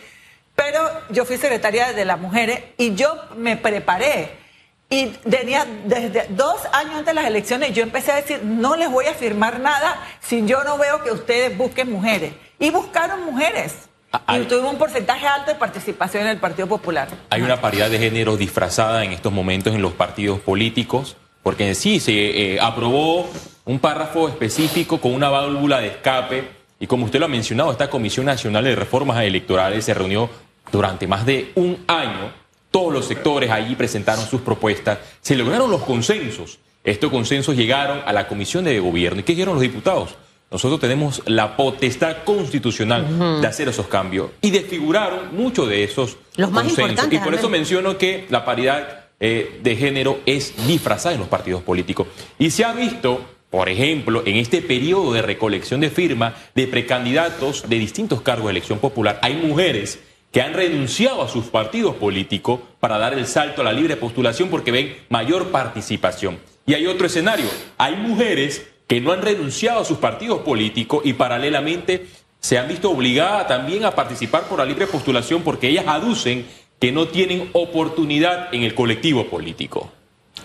pero 0.55 0.79
yo 1.09 1.25
fui 1.25 1.37
secretaria 1.37 1.93
de 1.93 2.05
las 2.05 2.19
mujeres 2.19 2.61
y 2.77 2.95
yo 2.95 3.15
me 3.35 3.57
preparé 3.57 4.45
y 4.89 5.07
tenía 5.29 5.65
desde 5.85 6.27
dos 6.29 6.57
años 6.71 6.93
antes 6.93 7.07
de 7.07 7.13
las 7.13 7.25
elecciones, 7.25 7.73
yo 7.73 7.81
empecé 7.81 8.11
a 8.11 8.15
decir, 8.17 8.43
no 8.43 8.75
les 8.75 8.89
voy 8.89 9.05
a 9.05 9.13
firmar 9.13 9.59
nada 9.59 9.99
si 10.21 10.45
yo 10.45 10.63
no 10.63 10.77
veo 10.77 11.03
que 11.03 11.11
ustedes 11.11 11.57
busquen 11.57 11.91
mujeres. 11.91 12.33
Y 12.59 12.69
buscaron 12.69 13.25
mujeres. 13.25 13.73
Ah, 14.11 14.37
y 14.37 14.43
tuvimos 14.43 14.73
un 14.73 14.79
porcentaje 14.79 15.27
alto 15.27 15.51
de 15.51 15.57
participación 15.57 16.23
en 16.23 16.29
el 16.29 16.37
Partido 16.37 16.67
Popular. 16.67 17.09
Hay 17.29 17.41
una 17.41 17.59
paridad 17.59 17.89
de 17.89 17.99
género 17.99 18.37
disfrazada 18.37 19.03
en 19.03 19.11
estos 19.11 19.33
momentos 19.33 19.73
en 19.73 19.81
los 19.81 19.93
partidos 19.93 20.39
políticos, 20.39 21.17
porque 21.43 21.75
sí 21.75 21.99
se 21.99 22.13
eh, 22.53 22.59
aprobó 22.61 23.29
un 23.65 23.79
párrafo 23.79 24.27
específico 24.29 25.00
con 25.00 25.13
una 25.13 25.29
válvula 25.29 25.79
de 25.79 25.88
escape. 25.88 26.47
Y 26.79 26.88
como 26.88 27.06
usted 27.06 27.19
lo 27.19 27.25
ha 27.25 27.29
mencionado, 27.29 27.71
esta 27.71 27.89
Comisión 27.89 28.25
Nacional 28.25 28.63
de 28.63 28.75
Reformas 28.75 29.21
Electorales 29.23 29.85
se 29.85 29.94
reunió 29.94 30.29
durante 30.71 31.07
más 31.07 31.25
de 31.25 31.51
un 31.56 31.83
año 31.88 32.45
todos 32.75 32.91
los 32.91 33.06
sectores 33.06 33.50
allí 33.51 33.73
presentaron 33.75 34.25
sus 34.27 34.41
propuestas, 34.41 35.00
se 35.21 35.38
lograron 35.38 35.71
los 35.71 35.81
consensos. 35.83 36.59
Estos 36.83 37.09
consensos 37.09 37.56
llegaron 37.56 38.01
a 38.06 38.12
la 38.12 38.27
Comisión 38.27 38.65
de 38.65 38.77
Gobierno. 38.81 39.21
¿Y 39.21 39.23
qué 39.23 39.31
dijeron 39.31 39.56
los 39.56 39.62
diputados? 39.62 40.15
Nosotros 40.51 40.81
tenemos 40.81 41.21
la 41.25 41.56
potestad 41.56 42.23
constitucional 42.25 43.41
de 43.41 43.47
hacer 43.47 43.69
esos 43.69 43.88
cambios 43.88 44.29
y 44.41 44.51
desfiguraron 44.51 45.33
muchos 45.35 45.69
de 45.69 45.85
esos 45.85 46.18
los 46.35 46.50
consensos. 46.50 47.07
y 47.09 47.18
por 47.19 47.33
eso 47.33 47.50
menciono 47.50 47.97
que 47.97 48.25
la 48.29 48.44
paridad 48.44 49.06
eh, 49.21 49.61
de 49.63 49.75
género 49.78 50.19
es 50.25 50.54
disfrazada 50.68 51.16
en 51.16 51.21
los 51.21 51.30
partidos 51.30 51.63
políticos. 51.63 52.07
Y 52.37 52.51
se 52.51 52.66
ha 52.66 52.73
visto, 52.73 53.21
por 53.56 53.69
ejemplo, 53.69 54.21
en 54.26 54.35
este 54.35 54.62
periodo 54.62 55.14
de 55.14 55.21
recolección 55.21 55.80
de 55.80 55.90
firmas 55.90 56.33
de 56.56 56.68
precandidatos 56.68 57.69
de 57.69 57.80
distintos 57.80 58.21
cargos 58.21 58.47
de 58.47 58.52
elección 58.52 58.80
popular, 58.80 59.18
hay 59.21 59.35
mujeres 59.35 59.97
que 60.33 60.42
han 60.42 60.54
renunciado 60.54 61.21
a 61.21 61.30
sus 61.30 61.45
partidos 61.45 61.95
políticos 61.95 62.59
para 62.81 62.97
dar 62.97 63.14
el 63.14 63.26
salto 63.26 63.62
a 63.62 63.64
la 63.64 63.71
libre 63.71 63.95
postulación 63.95 64.50
porque 64.50 64.71
ven 64.71 64.97
mayor 65.07 65.52
participación. 65.52 66.38
Y 66.66 66.74
hay 66.74 66.85
otro 66.85 67.07
escenario, 67.07 67.45
hay 67.78 67.95
mujeres 67.95 68.68
que 68.88 69.00
no 69.00 69.14
han 69.14 69.21
renunciado 69.21 69.80
a 69.80 69.85
sus 69.85 70.00
partidos 70.00 70.40
políticos 70.40 71.04
y 71.06 71.14
paralelamente 71.14 72.07
se 72.42 72.57
han 72.57 72.68
visto 72.68 72.92
obligadas 72.92 73.47
también 73.47 73.85
a 73.85 73.92
participar 73.92 74.50
por 74.50 74.59
la 74.59 74.66
libre 74.66 74.85
postulación 74.85 75.44
porque 75.44 75.69
ellas 75.69 75.85
aducen 75.88 76.45
que 76.78 76.92
no 76.92 77.07
tienen 77.07 77.52
oportunidad 77.54 78.54
en 78.54 78.64
el 78.64 78.76
colectivo 78.76 79.28
político. 79.28 79.94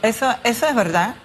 Eso, 0.01 0.33
eso 0.45 0.69
es 0.69 0.75
verdad. 0.77 1.17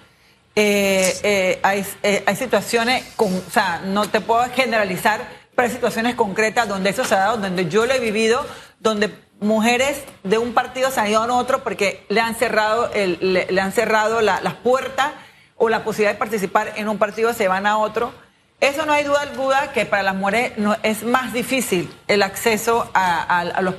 Eh, 0.58 1.12
eh, 1.22 1.60
hay, 1.62 1.84
eh, 2.02 2.24
hay, 2.24 2.34
situaciones, 2.34 3.04
con, 3.14 3.34
o 3.34 3.50
sea, 3.50 3.82
no 3.84 4.08
te 4.08 4.22
puedo 4.22 4.42
generalizar, 4.54 5.20
para 5.54 5.68
situaciones 5.68 6.14
concretas 6.14 6.66
donde 6.66 6.90
eso 6.90 7.04
se 7.04 7.14
ha 7.14 7.18
dado, 7.18 7.36
donde 7.36 7.68
yo 7.68 7.84
lo 7.84 7.92
he 7.92 8.00
vivido, 8.00 8.46
donde 8.80 9.10
mujeres 9.40 10.02
de 10.22 10.38
un 10.38 10.54
partido 10.54 10.90
se 10.90 11.00
han 11.00 11.08
ido 11.08 11.22
a 11.22 11.34
otro 11.34 11.62
porque 11.62 12.06
le 12.08 12.20
han 12.20 12.34
cerrado, 12.36 12.90
el, 12.94 13.18
le, 13.50 13.60
han 13.60 13.72
cerrado 13.72 14.22
las 14.22 14.54
puertas 14.54 15.12
o 15.56 15.68
la 15.68 15.84
posibilidad 15.84 16.12
de 16.12 16.18
participar 16.18 16.72
en 16.76 16.88
un 16.88 16.96
partido, 16.96 17.34
se 17.34 17.48
van 17.48 17.66
a 17.66 17.76
otro. 17.76 18.12
Eso 18.60 18.86
no 18.86 18.94
hay 18.94 19.04
duda 19.04 19.20
alguna 19.20 19.72
que 19.72 19.84
para 19.84 20.02
las 20.02 20.14
mujeres 20.14 20.56
no, 20.56 20.76
es 20.82 21.02
más 21.02 21.34
difícil 21.34 21.94
el 22.08 22.22
acceso 22.22 22.90
a, 22.94 23.60
los... 23.60 23.74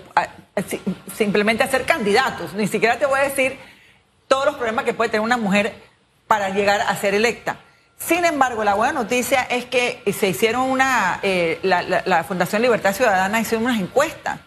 simplemente 1.15 1.63
a 1.63 1.67
ser 1.67 1.86
candidatos. 1.86 2.53
Ni 2.53 2.67
siquiera 2.67 3.00
te 3.00 3.07
voy 3.07 3.19
a 3.19 3.24
decir 3.24 3.57
todos 4.27 4.46
los 4.46 4.55
problemas 4.55 4.86
que 4.86 4.93
puede 4.93 5.10
tener 5.10 5.22
una 5.22 5.38
mujer 5.38 5.87
para 6.27 6.50
llegar 6.50 6.81
a 6.81 6.96
ser 6.96 7.15
electa. 7.15 7.57
Sin 7.98 8.25
embargo, 8.25 8.63
la 8.63 8.75
buena 8.75 8.93
noticia 8.93 9.41
es 9.43 9.65
que 9.65 10.01
se 10.17 10.29
hicieron 10.29 10.69
una, 10.69 11.19
eh, 11.24 11.60
la, 11.63 12.24
Fundación 12.24 12.62
Libertad 12.62 12.93
Ciudadana 12.93 13.39
hizo 13.39 13.57
unas 13.57 13.79
encuestas. 13.79 14.39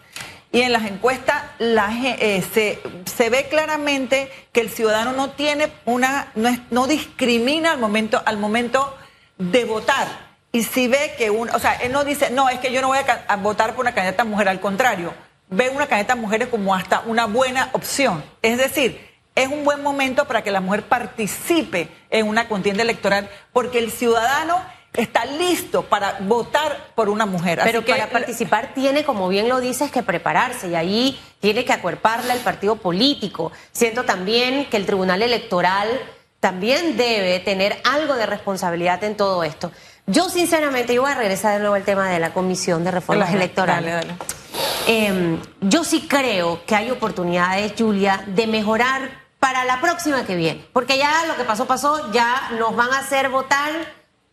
Y 0.53 0.61
en 0.61 0.73
las 0.73 0.85
encuestas 0.85 1.43
eh, 1.59 2.43
se, 2.53 3.29
ve 3.29 3.47
claramente 3.49 4.29
que 4.51 4.59
el 4.61 4.69
ciudadano 4.69 5.13
no 5.13 5.31
tiene 5.31 5.71
una, 5.85 6.27
no, 6.35 6.49
no 6.71 6.87
discrimina 6.87 7.71
al 7.71 7.79
momento, 7.79 8.21
al 8.25 8.37
momento 8.37 8.97
de 9.37 9.65
votar. 9.65 10.07
Y 10.51 10.63
si 10.63 10.87
ve 10.87 11.13
que 11.17 11.29
uno, 11.29 11.53
o 11.55 11.59
sea, 11.59 11.73
él 11.75 11.91
no 11.93 12.03
dice, 12.03 12.29
no, 12.29 12.49
es 12.49 12.59
que 12.59 12.73
yo 12.73 12.81
no 12.81 12.87
voy 12.87 12.99
a, 13.27 13.35
votar 13.37 13.71
por 13.73 13.81
una 13.81 13.93
candidata 13.93 14.25
mujer, 14.25 14.49
al 14.49 14.59
contrario, 14.59 15.13
ve 15.49 15.69
una 15.69 15.87
candidata 15.87 16.15
mujeres 16.15 16.49
como 16.49 16.75
hasta 16.75 17.01
una 17.05 17.25
buena 17.25 17.69
opción. 17.71 18.23
Es 18.41 18.57
decir, 18.57 19.10
es 19.35 19.47
un 19.47 19.63
buen 19.63 19.81
momento 19.81 20.25
para 20.25 20.43
que 20.43 20.51
la 20.51 20.61
mujer 20.61 20.83
participe 20.83 21.89
en 22.09 22.27
una 22.27 22.47
contienda 22.47 22.83
electoral 22.83 23.29
porque 23.53 23.79
el 23.79 23.91
ciudadano 23.91 24.61
está 24.93 25.25
listo 25.25 25.83
para 25.83 26.17
votar 26.21 26.91
por 26.95 27.09
una 27.09 27.25
mujer. 27.25 27.61
Pero 27.63 27.85
para 27.85 28.09
participar 28.09 28.73
tiene, 28.73 29.03
como 29.03 29.29
bien 29.29 29.47
lo 29.47 29.61
dices, 29.61 29.91
que 29.91 30.03
prepararse 30.03 30.69
y 30.69 30.75
ahí 30.75 31.19
tiene 31.39 31.63
que 31.63 31.73
acuerparle 31.73 32.33
el 32.33 32.39
partido 32.39 32.75
político. 32.75 33.51
Siento 33.71 34.03
también 34.03 34.65
que 34.65 34.77
el 34.77 34.85
Tribunal 34.85 35.21
Electoral 35.21 35.87
también 36.39 36.97
debe 36.97 37.39
tener 37.39 37.79
algo 37.85 38.15
de 38.15 38.25
responsabilidad 38.25 39.03
en 39.03 39.15
todo 39.15 39.43
esto. 39.43 39.71
Yo 40.07 40.27
sinceramente, 40.29 40.93
yo 40.93 41.03
voy 41.03 41.11
a 41.11 41.15
regresar 41.15 41.53
de 41.53 41.59
nuevo 41.59 41.75
al 41.75 41.83
tema 41.83 42.09
de 42.09 42.19
la 42.19 42.33
Comisión 42.33 42.83
de 42.83 42.91
Reformas 42.91 43.33
Electorales. 43.33 44.05
Em, 44.87 45.39
yo 45.61 45.83
sí 45.83 46.07
creo 46.09 46.65
que 46.65 46.75
hay 46.75 46.89
oportunidades, 46.89 47.73
Julia, 47.77 48.23
de 48.25 48.47
mejorar 48.47 49.20
para 49.41 49.65
la 49.65 49.81
próxima 49.81 50.23
que 50.23 50.35
viene. 50.35 50.65
Porque 50.71 50.99
ya 50.99 51.25
lo 51.25 51.35
que 51.35 51.43
pasó, 51.43 51.65
pasó, 51.65 52.11
ya 52.13 52.51
nos 52.59 52.75
van 52.75 52.93
a 52.93 52.99
hacer 52.99 53.29
votar 53.29 53.71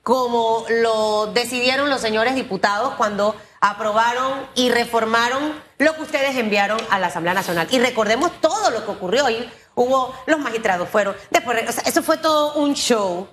como 0.03 0.67
lo 0.69 1.29
decidieron 1.29 1.89
los 1.89 2.03
señores 2.03 2.35
diputados 2.35 2.95
cuando 2.97 3.35
aprobaron 3.61 4.47
y 4.55 4.69
reformaron 4.69 5.61
lo 5.79 5.95
que 5.97 6.03
ustedes 6.03 6.37
enviaron 6.37 6.79
a 6.91 6.99
la 6.99 7.07
Asamblea 7.07 7.33
Nacional. 7.33 7.69
Y 7.71 7.79
recordemos 7.79 8.33
todo 8.43 8.71
lo 8.71 8.85
que 8.85 8.91
ocurrió. 8.91 9.25
ahí. 9.25 9.51
hubo, 9.75 10.15
los 10.27 10.39
magistrados 10.41 10.91
fueron, 10.91 11.17
después, 11.31 11.79
eso 11.87 12.03
fue 12.03 12.19
todo 12.19 12.55
un 12.55 12.75
show. 12.75 13.29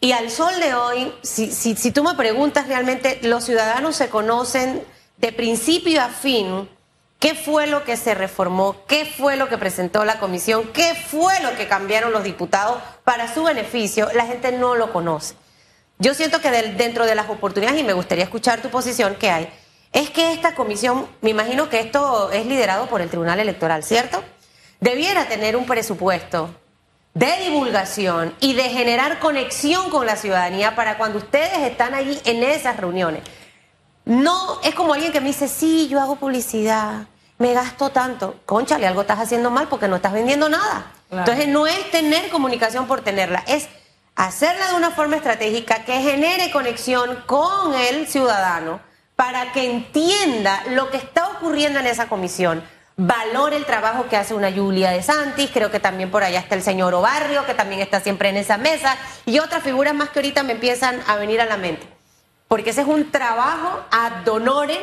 Y 0.00 0.10
al 0.10 0.30
sol 0.30 0.58
de 0.60 0.74
hoy, 0.74 1.14
si 1.22 1.90
tú 1.92 2.02
me 2.02 2.14
preguntas 2.14 2.66
realmente, 2.66 3.20
los 3.22 3.44
ciudadanos 3.44 3.94
se 3.94 4.10
conocen 4.10 4.84
de 5.18 5.32
principio 5.32 6.02
a 6.02 6.08
fin 6.08 6.68
qué 7.18 7.34
fue 7.34 7.66
lo 7.66 7.84
que 7.84 7.96
se 7.96 8.14
reformó, 8.14 8.76
qué 8.86 9.04
fue 9.04 9.36
lo 9.36 9.48
que 9.48 9.58
presentó 9.58 10.04
la 10.04 10.18
comisión, 10.18 10.70
qué 10.72 10.94
fue 10.94 11.40
lo 11.40 11.56
que 11.56 11.68
cambiaron 11.68 12.12
los 12.12 12.24
diputados 12.24 12.82
para 13.04 13.32
su 13.32 13.44
beneficio, 13.44 14.08
la 14.14 14.26
gente 14.26 14.52
no 14.52 14.74
lo 14.74 14.92
conoce. 14.92 15.34
Yo 15.98 16.12
siento 16.14 16.40
que 16.40 16.50
dentro 16.50 17.06
de 17.06 17.14
las 17.14 17.30
oportunidades, 17.30 17.80
y 17.80 17.84
me 17.84 17.94
gustaría 17.94 18.24
escuchar 18.24 18.60
tu 18.60 18.68
posición, 18.68 19.14
que 19.14 19.30
hay, 19.30 19.48
es 19.92 20.10
que 20.10 20.32
esta 20.32 20.54
comisión, 20.54 21.06
me 21.22 21.30
imagino 21.30 21.70
que 21.70 21.80
esto 21.80 22.30
es 22.32 22.44
liderado 22.44 22.86
por 22.86 23.00
el 23.00 23.08
Tribunal 23.08 23.40
Electoral, 23.40 23.82
¿cierto? 23.82 24.22
Debiera 24.78 25.26
tener 25.26 25.56
un 25.56 25.64
presupuesto 25.64 26.54
de 27.14 27.34
divulgación 27.44 28.34
y 28.40 28.52
de 28.52 28.64
generar 28.64 29.20
conexión 29.20 29.88
con 29.88 30.04
la 30.04 30.16
ciudadanía 30.16 30.76
para 30.76 30.98
cuando 30.98 31.16
ustedes 31.16 31.60
están 31.60 31.94
allí 31.94 32.20
en 32.26 32.42
esas 32.42 32.76
reuniones. 32.76 33.22
No 34.06 34.60
es 34.62 34.74
como 34.74 34.94
alguien 34.94 35.12
que 35.12 35.20
me 35.20 35.26
dice, 35.26 35.48
sí, 35.48 35.88
yo 35.88 36.00
hago 36.00 36.14
publicidad, 36.16 37.06
me 37.38 37.52
gasto 37.52 37.90
tanto. 37.90 38.36
Conchale, 38.46 38.86
algo 38.86 39.00
estás 39.02 39.18
haciendo 39.18 39.50
mal 39.50 39.66
porque 39.68 39.88
no 39.88 39.96
estás 39.96 40.12
vendiendo 40.12 40.48
nada. 40.48 40.92
Entonces 41.10 41.48
no 41.48 41.66
es 41.66 41.90
tener 41.90 42.30
comunicación 42.30 42.86
por 42.86 43.00
tenerla, 43.00 43.42
es 43.46 43.68
hacerla 44.14 44.68
de 44.68 44.74
una 44.74 44.92
forma 44.92 45.16
estratégica 45.16 45.84
que 45.84 46.00
genere 46.00 46.50
conexión 46.50 47.22
con 47.26 47.74
el 47.74 48.06
ciudadano 48.06 48.80
para 49.16 49.52
que 49.52 49.70
entienda 49.70 50.62
lo 50.70 50.90
que 50.90 50.98
está 50.98 51.28
ocurriendo 51.30 51.80
en 51.80 51.86
esa 51.86 52.08
comisión, 52.08 52.62
valore 52.96 53.56
el 53.56 53.66
trabajo 53.66 54.06
que 54.08 54.16
hace 54.16 54.34
una 54.34 54.52
Julia 54.52 54.90
de 54.90 55.02
Santis, 55.02 55.50
creo 55.52 55.70
que 55.70 55.80
también 55.80 56.10
por 56.10 56.22
allá 56.22 56.40
está 56.40 56.54
el 56.54 56.62
señor 56.62 56.94
Obarrio, 56.94 57.46
que 57.46 57.54
también 57.54 57.80
está 57.80 58.00
siempre 58.00 58.28
en 58.28 58.36
esa 58.36 58.56
mesa, 58.56 58.96
y 59.24 59.38
otras 59.38 59.62
figuras 59.62 59.94
más 59.94 60.10
que 60.10 60.18
ahorita 60.20 60.42
me 60.42 60.52
empiezan 60.52 61.02
a 61.06 61.16
venir 61.16 61.40
a 61.40 61.46
la 61.46 61.56
mente. 61.56 61.95
Porque 62.48 62.70
ese 62.70 62.82
es 62.82 62.86
un 62.86 63.10
trabajo 63.10 63.84
ad 63.90 64.26
honorem 64.26 64.82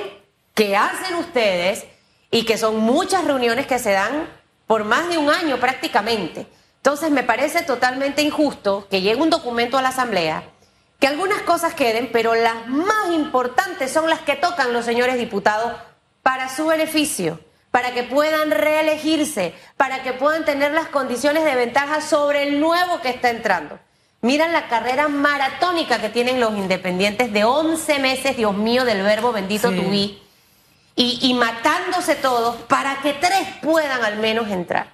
que 0.53 0.75
hacen 0.75 1.15
ustedes 1.15 1.85
y 2.29 2.45
que 2.45 2.57
son 2.57 2.79
muchas 2.79 3.25
reuniones 3.25 3.67
que 3.67 3.79
se 3.79 3.91
dan 3.91 4.27
por 4.67 4.83
más 4.83 5.07
de 5.09 5.17
un 5.17 5.29
año 5.29 5.59
prácticamente. 5.59 6.47
Entonces 6.77 7.11
me 7.11 7.23
parece 7.23 7.61
totalmente 7.61 8.21
injusto 8.21 8.87
que 8.89 9.01
llegue 9.01 9.21
un 9.21 9.29
documento 9.29 9.77
a 9.77 9.81
la 9.81 9.89
Asamblea, 9.89 10.43
que 10.99 11.07
algunas 11.07 11.41
cosas 11.43 11.73
queden, 11.73 12.09
pero 12.11 12.35
las 12.35 12.67
más 12.67 13.09
importantes 13.11 13.91
son 13.91 14.09
las 14.09 14.19
que 14.19 14.35
tocan 14.35 14.73
los 14.73 14.83
señores 14.83 15.17
diputados 15.17 15.73
para 16.21 16.49
su 16.49 16.65
beneficio, 16.65 17.39
para 17.71 17.93
que 17.93 18.03
puedan 18.03 18.51
reelegirse, 18.51 19.53
para 19.77 20.03
que 20.03 20.13
puedan 20.13 20.45
tener 20.45 20.71
las 20.73 20.87
condiciones 20.87 21.43
de 21.43 21.55
ventaja 21.55 22.01
sobre 22.01 22.43
el 22.43 22.59
nuevo 22.59 22.99
que 23.01 23.09
está 23.09 23.29
entrando. 23.29 23.79
Miran 24.23 24.51
la 24.51 24.67
carrera 24.67 25.07
maratónica 25.09 26.01
que 26.01 26.09
tienen 26.09 26.39
los 26.39 26.57
independientes 26.57 27.31
de 27.31 27.43
11 27.43 27.99
meses, 27.99 28.35
Dios 28.35 28.55
mío, 28.55 28.85
del 28.85 29.03
verbo 29.03 29.31
bendito 29.31 29.69
sí. 29.69 30.19
y, 30.95 31.19
y 31.21 31.33
matándose 31.35 32.15
todos 32.15 32.55
para 32.63 33.01
que 33.01 33.13
tres 33.13 33.47
puedan 33.61 34.03
al 34.03 34.17
menos 34.17 34.47
entrar 34.49 34.93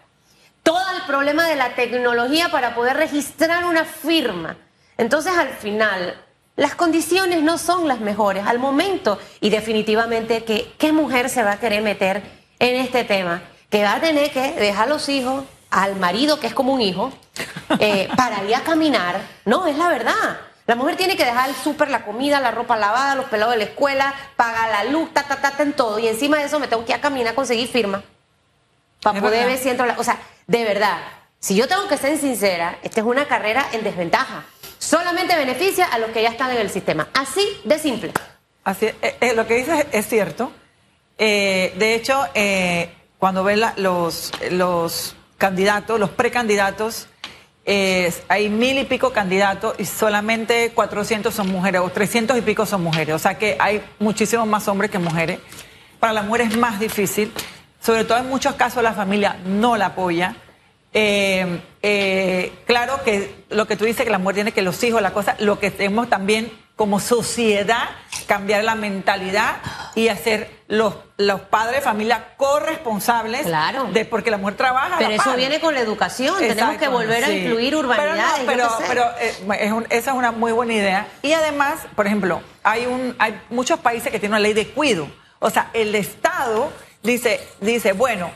todo 0.63 0.81
el 0.95 1.03
problema 1.07 1.47
de 1.47 1.55
la 1.55 1.75
tecnología 1.75 2.49
para 2.49 2.75
poder 2.75 2.97
registrar 2.97 3.65
una 3.65 3.85
firma. 3.85 4.57
Entonces, 4.97 5.33
al 5.35 5.49
final, 5.49 6.15
las 6.55 6.75
condiciones 6.75 7.41
no 7.41 7.57
son 7.57 7.87
las 7.87 7.99
mejores 8.01 8.45
al 8.45 8.59
momento 8.59 9.17
y 9.41 9.49
definitivamente 9.49 10.43
que 10.43 10.71
qué 10.77 10.91
mujer 10.91 11.29
se 11.29 11.43
va 11.43 11.53
a 11.53 11.59
querer 11.59 11.81
meter 11.81 12.21
en 12.59 12.75
este 12.75 13.03
tema, 13.03 13.41
que 13.69 13.83
va 13.83 13.95
a 13.95 14.01
tener 14.01 14.31
que 14.31 14.53
dejar 14.53 14.89
los 14.89 15.07
hijos 15.09 15.45
al 15.69 15.95
marido, 15.95 16.39
que 16.39 16.47
es 16.47 16.53
como 16.53 16.73
un 16.73 16.81
hijo, 16.81 17.11
eh, 17.79 18.09
para 18.17 18.43
ir 18.43 18.55
a 18.55 18.61
caminar. 18.61 19.21
No, 19.45 19.67
es 19.67 19.77
la 19.77 19.89
verdad. 19.89 20.39
La 20.67 20.75
mujer 20.75 20.97
tiene 20.97 21.17
que 21.17 21.25
dejar 21.25 21.49
el 21.49 21.55
súper, 21.55 21.89
la 21.89 22.05
comida, 22.05 22.39
la 22.39 22.51
ropa 22.51 22.77
lavada, 22.77 23.15
los 23.15 23.25
pelados 23.25 23.53
de 23.53 23.59
la 23.59 23.63
escuela, 23.65 24.13
pagar 24.35 24.69
la 24.69 24.83
luz, 24.91 25.11
ta, 25.13 25.23
ta, 25.23 25.41
ta, 25.41 25.63
en 25.63 25.73
todo. 25.73 25.97
Y 25.97 26.07
encima 26.07 26.37
de 26.37 26.43
eso 26.43 26.59
me 26.59 26.67
tengo 26.67 26.85
que 26.85 26.91
ir 26.91 26.97
a 26.97 27.01
caminar 27.01 27.33
a 27.33 27.35
conseguir 27.35 27.67
firma. 27.67 28.03
Para 29.01 29.19
poder 29.19 29.47
ver 29.47 29.57
si 29.57 29.69
entro 29.69 29.85
la... 29.85 29.95
O 29.97 30.03
sea, 30.03 30.19
de 30.45 30.63
verdad, 30.63 30.97
si 31.39 31.55
yo 31.55 31.67
tengo 31.67 31.87
que 31.87 31.97
ser 31.97 32.17
sincera, 32.17 32.77
esta 32.83 32.99
es 32.99 33.05
una 33.05 33.25
carrera 33.25 33.65
en 33.71 33.83
desventaja. 33.83 34.45
Solamente 34.77 35.35
beneficia 35.35 35.85
a 35.85 35.97
los 35.97 36.11
que 36.11 36.21
ya 36.21 36.29
están 36.29 36.51
en 36.51 36.57
el 36.57 36.69
sistema. 36.69 37.07
Así 37.13 37.47
de 37.63 37.79
simple. 37.79 38.11
Así, 38.63 38.85
eh, 38.85 39.17
eh, 39.21 39.33
lo 39.33 39.47
que 39.47 39.55
dices 39.55 39.87
es 39.91 40.07
cierto. 40.07 40.51
Eh, 41.17 41.73
de 41.77 41.95
hecho, 41.95 42.25
cuando 43.17 43.43
ven 43.43 43.61
los, 43.77 44.31
los 44.51 45.15
candidatos, 45.39 45.99
los 45.99 46.11
precandidatos, 46.11 47.07
hay 48.27 48.49
mil 48.49 48.77
y 48.77 48.83
pico 48.85 49.11
candidatos 49.11 49.75
y 49.79 49.85
solamente 49.85 50.71
400 50.71 51.33
son 51.33 51.49
mujeres 51.49 51.81
o 51.81 51.89
300 51.89 52.37
y 52.37 52.41
pico 52.41 52.67
son 52.67 52.83
mujeres. 52.83 53.15
O 53.15 53.19
sea 53.19 53.37
que 53.39 53.57
hay 53.59 53.83
muchísimos 53.97 54.47
más 54.47 54.67
hombres 54.67 54.91
que 54.91 54.99
mujeres. 54.99 55.39
Para 55.99 56.13
las 56.13 56.25
mujeres 56.25 56.51
es 56.51 56.57
más 56.57 56.79
difícil 56.79 57.31
sobre 57.81 58.03
todo 58.03 58.17
en 58.17 58.29
muchos 58.29 58.55
casos 58.55 58.83
la 58.83 58.93
familia 58.93 59.37
no 59.45 59.77
la 59.77 59.87
apoya. 59.87 60.35
Eh, 60.91 61.61
eh, 61.81 62.51
claro 62.65 63.01
que 63.03 63.45
lo 63.49 63.67
que 63.67 63.75
tú 63.75 63.85
dices, 63.85 64.03
que 64.03 64.11
la 64.11 64.17
mujer 64.17 64.35
tiene 64.35 64.51
que 64.51 64.61
los 64.61 64.83
hijos, 64.83 65.01
la 65.01 65.13
cosa, 65.13 65.35
lo 65.39 65.59
que 65.59 65.71
tenemos 65.71 66.09
también 66.09 66.51
como 66.79 67.01
sociedad, 67.01 67.89
cambiar 68.25 68.63
la 68.63 68.73
mentalidad 68.73 69.57
y 69.95 70.07
hacer 70.07 70.49
los, 70.69 70.95
los 71.17 71.41
padres 71.41 71.75
de 71.75 71.81
familia 71.81 72.35
corresponsables 72.37 73.41
claro. 73.41 73.89
de 73.91 74.05
porque 74.05 74.31
la 74.31 74.37
mujer 74.37 74.55
trabaja. 74.55 74.95
Pero 74.97 75.11
eso 75.11 75.35
viene 75.35 75.59
con 75.59 75.73
la 75.73 75.81
educación, 75.81 76.37
tenemos 76.39 76.77
que 76.77 76.87
volver 76.87 77.25
a 77.25 77.31
incluir 77.31 77.75
urbanidades. 77.75 78.45
Pero, 78.45 78.69
pero, 78.87 79.03
eh, 79.19 79.85
esa 79.89 80.11
es 80.11 80.15
una 80.15 80.31
muy 80.31 80.53
buena 80.53 80.71
idea. 80.71 81.07
Y 81.21 81.33
además, 81.33 81.81
por 81.97 82.07
ejemplo, 82.07 82.41
hay, 82.63 82.85
un, 82.85 83.13
hay 83.19 83.41
muchos 83.49 83.81
países 83.81 84.09
que 84.09 84.17
tienen 84.17 84.35
una 84.35 84.39
ley 84.39 84.53
de 84.53 84.69
cuido. 84.69 85.09
O 85.39 85.49
sea, 85.49 85.71
el 85.73 85.93
Estado 85.95 86.71
dice, 87.03 87.45
dice, 87.59 87.91
bueno, 87.91 88.31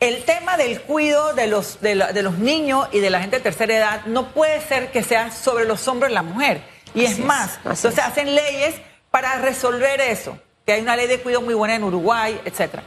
el 0.00 0.22
tema 0.22 0.56
del 0.56 0.80
cuidado 0.82 1.34
de 1.34 1.48
los, 1.48 1.80
de, 1.80 1.96
los 1.96 2.38
niños 2.38 2.88
y 2.92 3.00
de 3.00 3.10
la 3.10 3.20
gente 3.20 3.38
de 3.38 3.42
tercera 3.42 3.76
edad 3.76 4.06
no 4.06 4.28
puede 4.28 4.60
ser 4.60 4.92
que 4.92 5.02
sea 5.02 5.32
sobre 5.32 5.64
los 5.64 5.88
hombros 5.88 6.10
de 6.10 6.14
la 6.14 6.22
mujer. 6.22 6.62
Y 6.94 7.04
es 7.04 7.18
más, 7.18 7.56
entonces 7.58 7.98
hacen 7.98 8.34
leyes 8.34 8.74
para 9.10 9.38
resolver 9.38 10.00
eso, 10.00 10.38
que 10.66 10.72
hay 10.72 10.80
una 10.80 10.96
ley 10.96 11.06
de 11.06 11.20
cuidado 11.20 11.44
muy 11.44 11.54
buena 11.54 11.74
en 11.74 11.84
Uruguay, 11.84 12.40
etcétera. 12.44 12.82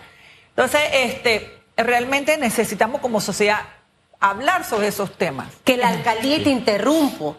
Entonces, 0.50 0.82
este, 0.94 1.62
realmente 1.78 2.38
necesitamos 2.38 3.02
como 3.02 3.22
sociedad 3.22 3.62
hablar 4.22 4.64
sobre 4.64 4.88
esos 4.88 5.18
temas. 5.18 5.48
Que 5.66 5.76
la 5.76 5.90
alcaldía, 5.90 6.42
te 6.44 6.52
interrumpo, 6.52 7.36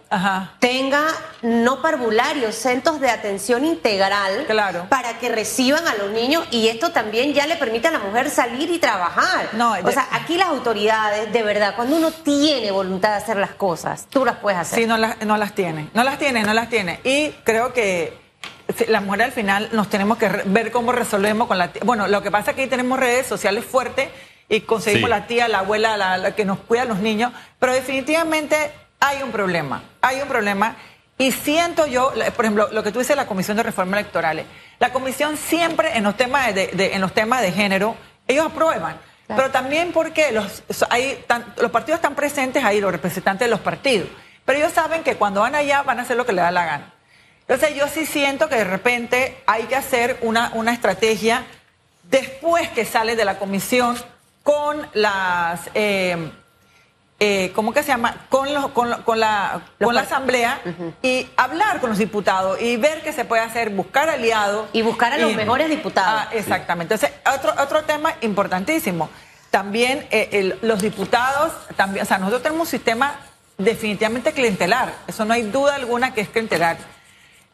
tenga 0.59 1.07
no 1.41 1.81
parvularios, 1.81 2.57
centros 2.57 3.01
de 3.01 3.09
atención 3.09 3.65
integral 3.65 4.45
claro. 4.47 4.87
para 4.89 5.19
que 5.19 5.29
reciban 5.29 5.87
a 5.87 5.95
los 5.95 6.11
niños 6.11 6.45
y 6.51 6.69
esto 6.69 6.91
también 6.91 7.33
ya 7.33 7.47
le 7.47 7.57
permite 7.57 7.89
a 7.89 7.93
la 7.93 8.01
mujer 8.01 8.29
salir 8.31 8.71
y 8.71 8.79
trabajar. 8.79 9.51
No, 9.53 9.75
o 9.83 9.93
sea, 9.93 10.09
aquí 10.11 10.37
las 10.37 10.49
autoridades, 10.49 11.33
de 11.33 11.43
verdad, 11.43 11.75
cuando 11.77 11.97
uno 11.97 12.11
tiene 12.11 12.71
voluntad 12.73 13.11
de 13.11 13.17
hacer 13.17 13.37
las 13.37 13.53
cosas, 13.53 14.07
tú 14.11 14.25
las 14.25 14.37
puedes 14.37 14.59
hacer. 14.59 14.81
Sí, 14.81 14.87
no, 14.87 14.99
las, 14.99 15.25
no 15.25 15.37
las 15.37 15.55
tiene, 15.55 15.89
no 15.95 16.03
las 16.03 16.19
tiene, 16.19 16.43
no 16.43 16.53
las 16.53 16.69
tiene. 16.69 17.01
Y 17.05 17.31
creo 17.45 17.73
que 17.73 18.21
la 18.89 19.01
mujer 19.01 19.23
al 19.23 19.33
final 19.33 19.69
nos 19.73 19.89
tenemos 19.89 20.19
que 20.19 20.29
ver 20.47 20.73
cómo 20.73 20.91
resolvemos 20.91 21.47
con 21.47 21.59
la... 21.59 21.71
Bueno, 21.85 22.09
lo 22.09 22.23
que 22.23 22.31
pasa 22.31 22.51
es 22.51 22.57
que 22.57 22.63
ahí 22.63 22.69
tenemos 22.69 22.99
redes 22.99 23.27
sociales 23.27 23.65
fuertes 23.65 24.09
y 24.49 24.61
conseguimos 24.61 25.09
la 25.09 25.27
tía, 25.27 25.49
la 25.49 25.61
abuela, 25.61 25.97
la, 25.97 26.35
que 26.35 26.45
nos 26.45 26.59
cuida 26.59 26.83
a 26.83 26.85
los 26.85 26.99
niños, 26.99 27.33
pero 27.59 27.73
definitivamente 27.73 28.57
hay 29.01 29.23
un 29.23 29.33
problema, 29.33 29.83
hay 30.01 30.21
un 30.21 30.29
problema 30.29 30.77
Y 31.19 31.31
siento 31.31 31.87
yo, 31.87 32.13
por 32.35 32.45
ejemplo, 32.45 32.69
lo 32.73 32.83
que 32.83 32.91
tú 32.91 32.99
dices, 32.99 33.17
la 33.17 33.27
Comisión 33.27 33.57
de 33.57 33.63
Reforma 33.63 33.99
Electorales. 33.99 34.45
La 34.81 34.93
Comisión 34.93 35.37
siempre 35.37 35.97
en 35.97 36.03
los 36.05 36.17
temas 36.17 36.53
de, 36.55 36.71
en 36.95 37.01
los 37.01 37.13
temas 37.13 37.43
de 37.43 37.53
género, 37.53 37.95
ellos 38.27 38.47
aprueban. 38.47 38.99
Pero 39.29 39.51
también 39.51 39.93
porque 39.93 40.33
los, 40.33 40.65
hay, 40.91 41.25
los 41.61 41.71
partidos 41.71 41.99
están 41.99 42.15
presentes 42.15 42.65
ahí, 42.65 42.81
los 42.81 42.91
representantes 42.91 43.47
de 43.47 43.51
los 43.51 43.61
partidos. 43.61 44.09
Pero 44.45 44.59
ellos 44.59 44.73
saben 44.73 45.03
que 45.05 45.15
cuando 45.15 45.43
van 45.43 45.55
allá 45.55 45.83
van 45.83 46.01
a 46.01 46.03
hacer 46.03 46.17
lo 46.17 46.27
que 46.27 46.33
les 46.33 46.43
da 46.43 46.51
la 46.51 46.65
gana. 46.65 46.93
Entonces 47.47 47.77
yo 47.77 47.87
sí 47.89 48.05
siento 48.05 48.49
que 48.49 48.57
de 48.57 48.65
repente 48.65 49.43
hay 49.47 49.65
que 49.65 49.77
hacer 49.77 50.19
una, 50.23 50.51
una 50.55 50.73
estrategia 50.73 51.45
después 52.05 52.69
que 52.71 52.85
sale 52.85 53.17
de 53.17 53.25
la 53.25 53.39
comisión 53.39 53.97
con 54.43 54.87
las... 54.95 55.71
Eh, 55.75 56.33
eh, 57.25 57.53
¿cómo 57.55 57.73
que 57.73 57.85
se 57.85 57.89
llama? 57.89 58.27
Con, 58.29 58.53
los, 58.53 58.67
con, 58.71 59.01
con, 59.03 59.21
la, 59.21 59.63
con 59.81 59.95
la 59.95 60.01
asamblea 60.01 60.61
y 61.03 61.29
hablar 61.37 61.79
con 61.79 61.91
los 61.91 61.99
diputados 62.01 62.61
y 62.61 62.77
ver 62.77 63.01
qué 63.03 63.13
se 63.13 63.25
puede 63.25 63.43
hacer, 63.43 63.71
buscar 63.71 64.09
aliados. 64.09 64.69
Y 64.73 64.83
buscar 64.83 65.13
a 65.13 65.19
los 65.19 65.33
mejores 65.37 65.71
diputados. 65.71 66.23
Ah, 66.27 66.29
exactamente. 66.33 66.95
Entonces, 66.95 67.17
otro, 67.33 67.55
otro 67.63 67.85
tema 67.85 68.15
importantísimo. 68.23 69.09
También 69.53 70.09
eh, 70.11 70.59
los 70.63 70.83
diputados, 70.83 71.53
también, 71.77 72.03
o 72.03 72.09
sea, 72.09 72.19
nosotros 72.19 72.43
tenemos 72.43 72.67
un 72.67 72.71
sistema 72.71 73.15
definitivamente 73.57 74.33
clientelar. 74.33 74.93
Eso 75.07 75.25
no 75.25 75.33
hay 75.33 75.43
duda 75.43 75.77
alguna 75.77 76.15
que 76.15 76.23
es 76.23 76.29
clientelar. 76.29 76.77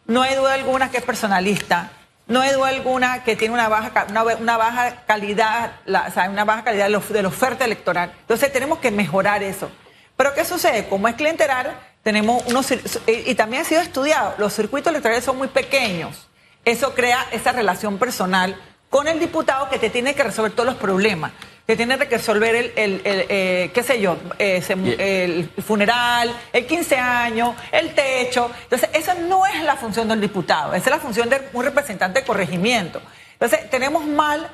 No 0.07 0.23
hay 0.23 0.35
duda 0.35 0.55
alguna 0.55 0.91
que 0.91 0.97
es 0.97 1.05
personalista. 1.05 1.91
No 2.29 2.43
hay 2.43 2.53
duda 2.53 2.69
alguna 2.69 3.25
que 3.25 3.37
tiene 3.37 3.55
una 3.55 3.69
baja, 3.71 4.07
una, 4.11 4.57
baja 4.59 5.03
calidad, 5.07 5.73
o 5.87 6.13
sea, 6.13 6.29
una 6.29 6.45
baja 6.45 6.63
calidad 6.63 6.85
de, 6.85 7.23
la 7.23 7.29
oferta 7.29 7.65
electoral. 7.65 8.13
Entonces 8.21 8.53
tenemos 8.53 8.79
que 8.79 8.91
mejorar 8.91 9.43
eso. 9.43 9.71
Pero 10.15 10.35
¿qué 10.35 10.45
sucede? 10.45 10.87
Como 10.89 11.09
es 11.09 11.15
clientelar, 11.15 11.81
tenemos 12.03 12.45
unos, 12.47 12.71
y 13.07 13.35
también 13.35 13.63
ha 13.63 13.65
sido 13.65 13.81
estudiado, 13.81 14.35
los 14.37 14.53
circuitos 14.53 14.91
electorales 14.91 15.25
son 15.25 15.39
muy 15.39 15.49
pequeños. 15.49 16.29
Eso 16.67 16.95
crea 16.95 17.27
esa 17.33 17.53
relación 17.53 17.99
personal 17.99 18.61
con 18.91 19.09
el 19.09 19.19
diputado 19.19 19.71
que 19.71 19.79
te 19.79 19.89
tiene 19.89 20.15
que 20.15 20.23
resolver 20.23 20.53
todos 20.53 20.67
los 20.67 20.77
problemas 20.77 21.33
que 21.69 21.77
tiene 21.77 21.99
que 21.99 22.17
resolver 22.17 22.55
el, 22.55 22.73
el, 22.77 23.03
eh, 23.05 23.71
qué 23.75 23.83
sé 23.83 24.01
yo, 24.01 24.17
eh, 24.39 24.65
el 24.69 25.51
funeral, 25.63 26.35
el 26.51 26.67
15 26.67 26.97
años, 26.97 27.55
el 27.71 27.95
techo. 27.95 28.51
Entonces, 28.63 28.89
esa 28.95 29.13
no 29.13 29.45
es 29.45 29.63
la 29.65 29.77
función 29.77 30.09
del 30.09 30.19
diputado, 30.19 30.73
esa 30.73 30.89
es 30.89 30.97
la 30.97 30.99
función 30.99 31.29
de 31.29 31.47
un 31.53 31.63
representante 31.63 32.21
de 32.21 32.27
corregimiento. 32.27 33.03
Entonces, 33.35 33.69
tenemos 33.69 34.07
mal, 34.07 34.49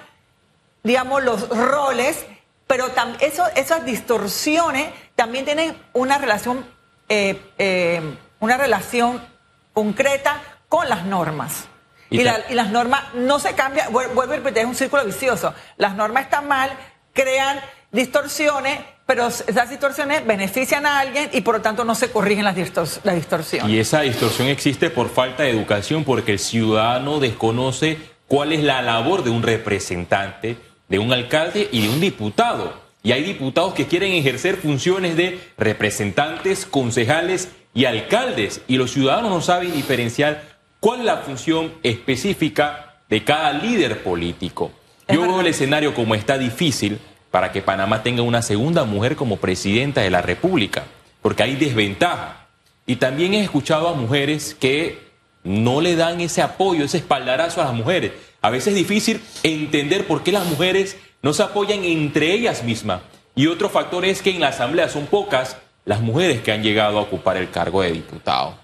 digamos, 0.82 1.22
los 1.22 1.48
roles, 1.50 2.26
pero 2.66 2.90
eso, 3.20 3.44
esas 3.54 3.84
distorsiones 3.84 4.88
también 5.14 5.44
tienen 5.44 5.76
una 5.92 6.18
relación, 6.18 6.66
eh, 7.08 8.00
una 8.40 8.56
relación 8.56 9.24
concreta 9.72 10.40
con 10.68 10.88
las 10.88 11.04
normas. 11.04 11.66
Y, 12.10 12.20
y, 12.20 12.24
las 12.24 12.70
normas 12.70 13.14
no 13.14 13.38
se 13.38 13.54
cambian, 13.54 13.92
vuelvo 13.92 14.22
a 14.22 14.26
repetir, 14.26 14.62
es 14.62 14.66
un 14.66 14.74
círculo 14.74 15.04
vicioso. 15.04 15.54
Las 15.76 15.94
normas 15.94 16.24
están 16.24 16.46
mal, 16.46 16.76
crean 17.14 17.60
distorsiones, 17.90 18.80
pero 19.06 19.28
esas 19.28 19.70
distorsiones 19.70 20.26
benefician 20.26 20.84
a 20.84 20.98
alguien 20.98 21.30
y 21.32 21.40
por 21.40 21.56
lo 21.56 21.62
tanto 21.62 21.84
no 21.84 21.94
se 21.94 22.10
corrigen 22.10 22.44
las, 22.44 22.56
distorsiones. 22.56 23.72
Y 23.72 23.78
esa 23.78 24.02
distorsión 24.02 24.48
existe 24.48 24.90
por 24.90 25.08
falta 25.08 25.44
de 25.44 25.50
educación, 25.50 26.04
porque 26.04 26.32
el 26.32 26.38
ciudadano 26.38 27.20
desconoce 27.20 27.96
cuál 28.26 28.52
es 28.52 28.62
la 28.62 28.82
labor 28.82 29.24
de 29.24 29.30
un 29.30 29.42
representante, 29.42 30.58
de 30.88 30.98
un 30.98 31.12
alcalde 31.12 31.68
y 31.72 31.82
de 31.82 31.88
un 31.88 32.00
diputado. 32.00 32.82
Y 33.02 33.12
hay 33.12 33.22
diputados 33.22 33.74
que 33.74 33.86
quieren 33.86 34.12
ejercer 34.12 34.56
funciones 34.56 35.16
de 35.16 35.38
representantes, 35.56 36.66
concejales 36.66 37.48
y 37.74 37.84
alcaldes, 37.84 38.62
y 38.66 38.76
los 38.76 38.92
ciudadanos 38.92 39.30
no 39.30 39.40
saben 39.40 39.72
diferenciar 39.72 40.42
cuál 40.80 41.00
es 41.00 41.06
la 41.06 41.18
función 41.18 41.74
específica 41.82 42.96
de 43.08 43.22
cada 43.22 43.52
líder 43.52 44.02
político. 44.02 44.72
Yo 45.08 45.22
veo 45.22 45.40
el 45.40 45.46
escenario 45.46 45.94
como 45.94 46.14
está 46.14 46.38
difícil 46.38 46.98
para 47.30 47.52
que 47.52 47.62
Panamá 47.62 48.02
tenga 48.02 48.22
una 48.22 48.42
segunda 48.42 48.84
mujer 48.84 49.16
como 49.16 49.36
presidenta 49.36 50.00
de 50.00 50.10
la 50.10 50.22
República, 50.22 50.84
porque 51.20 51.42
hay 51.42 51.56
desventaja. 51.56 52.46
Y 52.86 52.96
también 52.96 53.34
he 53.34 53.42
escuchado 53.42 53.88
a 53.88 53.94
mujeres 53.94 54.54
que 54.58 54.98
no 55.42 55.80
le 55.80 55.96
dan 55.96 56.20
ese 56.20 56.42
apoyo, 56.42 56.84
ese 56.84 56.98
espaldarazo 56.98 57.60
a 57.60 57.64
las 57.64 57.74
mujeres. 57.74 58.12
A 58.40 58.50
veces 58.50 58.68
es 58.68 58.74
difícil 58.76 59.20
entender 59.42 60.06
por 60.06 60.22
qué 60.22 60.32
las 60.32 60.46
mujeres 60.46 60.96
no 61.22 61.32
se 61.32 61.42
apoyan 61.42 61.84
entre 61.84 62.32
ellas 62.32 62.62
mismas. 62.62 63.00
Y 63.34 63.46
otro 63.46 63.68
factor 63.68 64.04
es 64.04 64.22
que 64.22 64.30
en 64.30 64.40
la 64.40 64.48
Asamblea 64.48 64.88
son 64.88 65.06
pocas 65.06 65.56
las 65.84 66.00
mujeres 66.00 66.40
que 66.40 66.52
han 66.52 66.62
llegado 66.62 66.98
a 66.98 67.02
ocupar 67.02 67.36
el 67.36 67.50
cargo 67.50 67.82
de 67.82 67.92
diputado. 67.92 68.56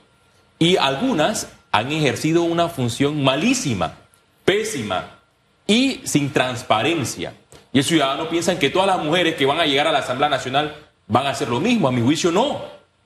Y 0.59 0.77
algunas 0.77 1.49
han 1.73 1.93
ejercido 1.93 2.43
una 2.43 2.69
función 2.69 3.23
malísima, 3.23 3.95
pésima, 4.45 5.20
y 5.71 6.01
sin 6.03 6.33
transparencia. 6.33 7.33
Y 7.73 7.79
el 7.79 7.85
ciudadano 7.85 8.29
piensa 8.29 8.59
que 8.59 8.71
todas 8.71 8.89
las 8.89 9.05
mujeres 9.05 9.37
que 9.37 9.47
van 9.47 9.61
a 9.61 9.67
llegar 9.67 9.87
a 9.87 9.93
la 9.93 10.01
Asamblea 10.01 10.29
Nacional 10.29 10.75
van 11.07 11.29
a 11.29 11.31
hacer 11.31 11.49
lo 11.49 11.61
mismo. 11.61 11.87
A 11.87 11.93
mi 11.93 12.03
juicio 12.03 12.33
no, 12.33 12.65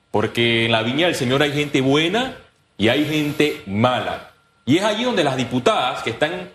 porque 0.09 0.65
en 0.65 0.71
la 0.71 0.81
viña 0.81 1.05
del 1.05 1.13
Señor 1.15 1.43
hay 1.43 1.51
gente 1.51 1.81
buena 1.81 2.37
y 2.75 2.87
hay 2.87 3.05
gente 3.05 3.61
mala. 3.67 4.31
Y 4.65 4.77
es 4.77 4.83
allí 4.83 5.03
donde 5.03 5.23
las 5.23 5.37
diputadas 5.37 6.01
que 6.01 6.09
están 6.09 6.49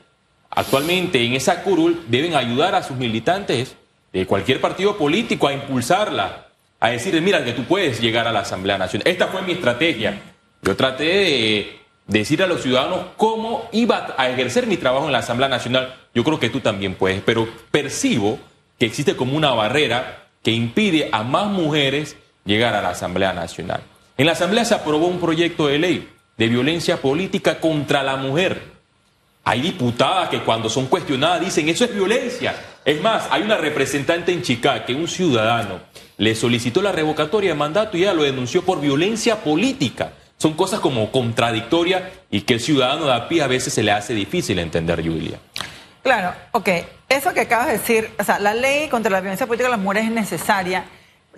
actualmente 0.50 1.24
en 1.24 1.34
esa 1.34 1.62
curul 1.62 2.02
deben 2.08 2.34
ayudar 2.34 2.74
a 2.74 2.82
sus 2.82 2.96
militantes 2.96 3.76
de 4.12 4.26
cualquier 4.26 4.60
partido 4.60 4.98
político 4.98 5.46
a 5.46 5.52
impulsarla, 5.52 6.48
a 6.80 6.88
decirles, 6.88 7.22
mira, 7.22 7.44
que 7.44 7.52
tú 7.52 7.62
puedes 7.66 8.00
llegar 8.00 8.26
a 8.26 8.32
la 8.32 8.40
Asamblea 8.40 8.78
Nacional. 8.78 9.06
Esta 9.06 9.28
fue 9.28 9.42
mi 9.42 9.52
estrategia. 9.52 10.20
Yo 10.60 10.74
traté 10.74 11.04
de 11.04 11.79
decir 12.10 12.42
a 12.42 12.46
los 12.46 12.62
ciudadanos 12.62 13.06
cómo 13.16 13.68
iba 13.72 14.14
a 14.18 14.28
ejercer 14.28 14.66
mi 14.66 14.76
trabajo 14.76 15.06
en 15.06 15.12
la 15.12 15.18
Asamblea 15.18 15.48
Nacional, 15.48 15.94
yo 16.14 16.24
creo 16.24 16.38
que 16.38 16.50
tú 16.50 16.60
también 16.60 16.94
puedes, 16.94 17.22
pero 17.22 17.48
percibo 17.70 18.38
que 18.78 18.86
existe 18.86 19.16
como 19.16 19.36
una 19.36 19.52
barrera 19.52 20.26
que 20.42 20.50
impide 20.50 21.08
a 21.12 21.22
más 21.22 21.46
mujeres 21.46 22.16
llegar 22.44 22.74
a 22.74 22.82
la 22.82 22.90
Asamblea 22.90 23.32
Nacional. 23.32 23.80
En 24.18 24.26
la 24.26 24.32
Asamblea 24.32 24.64
se 24.64 24.74
aprobó 24.74 25.06
un 25.06 25.20
proyecto 25.20 25.68
de 25.68 25.78
ley 25.78 26.08
de 26.36 26.48
violencia 26.48 27.00
política 27.00 27.60
contra 27.60 28.02
la 28.02 28.16
mujer. 28.16 28.62
Hay 29.44 29.60
diputadas 29.60 30.28
que 30.28 30.40
cuando 30.40 30.68
son 30.68 30.86
cuestionadas 30.86 31.40
dicen, 31.40 31.68
eso 31.68 31.84
es 31.84 31.94
violencia. 31.94 32.54
Es 32.84 33.00
más, 33.00 33.28
hay 33.30 33.42
una 33.42 33.56
representante 33.56 34.32
en 34.32 34.42
Chicago 34.42 34.84
que 34.86 34.94
un 34.94 35.06
ciudadano 35.06 35.80
le 36.16 36.34
solicitó 36.34 36.82
la 36.82 36.92
revocatoria 36.92 37.50
de 37.50 37.56
mandato 37.56 37.96
y 37.96 38.02
ella 38.02 38.14
lo 38.14 38.22
denunció 38.22 38.62
por 38.62 38.80
violencia 38.80 39.42
política. 39.42 40.12
Son 40.40 40.54
cosas 40.54 40.80
como 40.80 41.12
contradictorias 41.12 42.02
y 42.30 42.40
que 42.40 42.54
el 42.54 42.60
ciudadano 42.60 43.04
de 43.04 43.12
a 43.12 43.28
pie 43.28 43.42
a 43.42 43.46
veces 43.46 43.74
se 43.74 43.82
le 43.82 43.92
hace 43.92 44.14
difícil 44.14 44.58
entender, 44.58 45.06
Julia. 45.06 45.38
Claro, 46.02 46.32
ok. 46.52 46.68
Eso 47.10 47.34
que 47.34 47.40
acabas 47.40 47.66
de 47.66 47.72
decir, 47.74 48.10
o 48.18 48.24
sea, 48.24 48.38
la 48.38 48.54
ley 48.54 48.88
contra 48.88 49.10
la 49.10 49.20
violencia 49.20 49.46
política 49.46 49.68
de 49.68 49.72
las 49.72 49.80
mujeres 49.80 50.06
es 50.06 50.12
necesaria. 50.12 50.86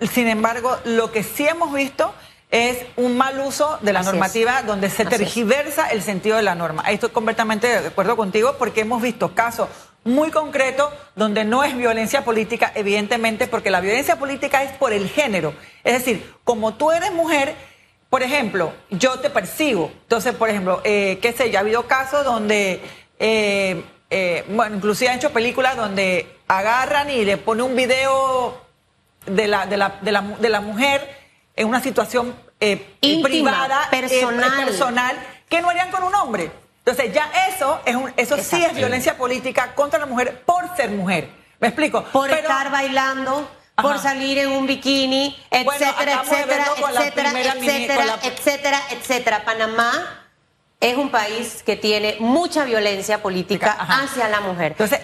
Sin 0.09 0.29
embargo, 0.29 0.77
lo 0.85 1.11
que 1.11 1.21
sí 1.21 1.45
hemos 1.45 1.73
visto 1.73 2.13
es 2.49 2.77
un 2.95 3.17
mal 3.17 3.41
uso 3.41 3.77
de 3.81 3.91
la 3.91 4.03
normativa 4.03 4.61
donde 4.61 4.89
se 4.89 5.03
tergiversa 5.03 5.89
el 5.89 6.01
sentido 6.01 6.37
de 6.37 6.43
la 6.43 6.55
norma. 6.55 6.83
Ahí 6.85 6.93
estoy 6.93 7.09
completamente 7.09 7.67
de 7.67 7.87
acuerdo 7.87 8.15
contigo 8.15 8.55
porque 8.57 8.81
hemos 8.81 9.01
visto 9.01 9.35
casos 9.35 9.67
muy 10.05 10.31
concretos 10.31 10.93
donde 11.17 11.43
no 11.43 11.65
es 11.65 11.75
violencia 11.75 12.23
política, 12.23 12.71
evidentemente, 12.73 13.47
porque 13.47 13.69
la 13.69 13.81
violencia 13.81 14.17
política 14.17 14.63
es 14.63 14.71
por 14.71 14.93
el 14.93 15.09
género. 15.09 15.53
Es 15.83 15.93
decir, 15.93 16.33
como 16.45 16.75
tú 16.75 16.91
eres 16.91 17.11
mujer, 17.11 17.53
por 18.13 18.21
ejemplo, 18.21 18.71
yo 18.91 19.17
te 19.17 19.31
persigo. 19.31 19.91
Entonces, 20.03 20.35
por 20.35 20.47
ejemplo, 20.47 20.81
eh, 20.83 21.17
qué 21.19 21.33
sé 21.33 21.49
yo, 21.49 21.57
ha 21.57 21.61
habido 21.61 21.87
casos 21.87 22.23
donde, 22.23 22.79
eh, 23.17 23.83
eh, 24.11 24.45
bueno, 24.49 24.75
inclusive 24.75 25.09
han 25.09 25.17
hecho 25.17 25.31
películas 25.33 25.75
donde 25.75 26.37
agarran 26.47 27.09
y 27.09 27.25
le 27.25 27.37
ponen 27.37 27.65
un 27.65 27.75
video 27.75 28.61
de 29.25 29.47
la, 29.47 29.65
de 29.65 29.77
la, 29.77 29.97
de 29.99 30.11
la, 30.11 30.21
de 30.21 30.49
la 30.49 30.61
mujer 30.61 31.09
en 31.55 31.67
una 31.67 31.81
situación 31.81 32.35
privada, 32.99 33.89
personal. 33.89 34.63
personal, 34.63 35.17
que 35.49 35.59
no 35.63 35.71
harían 35.71 35.89
con 35.89 36.03
un 36.03 36.13
hombre. 36.13 36.51
Entonces, 36.85 37.11
ya 37.11 37.31
eso, 37.49 37.81
es 37.83 37.95
un, 37.95 38.13
eso 38.15 38.37
sí 38.37 38.63
es 38.63 38.75
violencia 38.75 39.17
política 39.17 39.73
contra 39.73 39.97
la 39.97 40.05
mujer 40.05 40.43
por 40.45 40.63
ser 40.77 40.91
mujer. 40.91 41.29
¿Me 41.59 41.69
explico? 41.69 42.03
Por 42.03 42.29
estar 42.29 42.69
bailando 42.69 43.49
por 43.75 43.99
salir 43.99 44.37
en 44.37 44.51
un 44.51 44.67
bikini, 44.67 45.37
etcétera, 45.49 46.21
etcétera, 46.23 46.65
etcétera, 46.77 47.31
etcétera, 47.39 48.19
etcétera, 48.23 48.81
etcétera. 48.91 49.45
Panamá 49.45 50.27
es 50.79 50.97
un 50.97 51.09
país 51.09 51.63
que 51.65 51.75
tiene 51.75 52.17
mucha 52.19 52.65
violencia 52.65 53.21
política 53.21 53.71
hacia 53.71 54.27
la 54.27 54.41
mujer. 54.41 54.75
Entonces, 54.77 54.99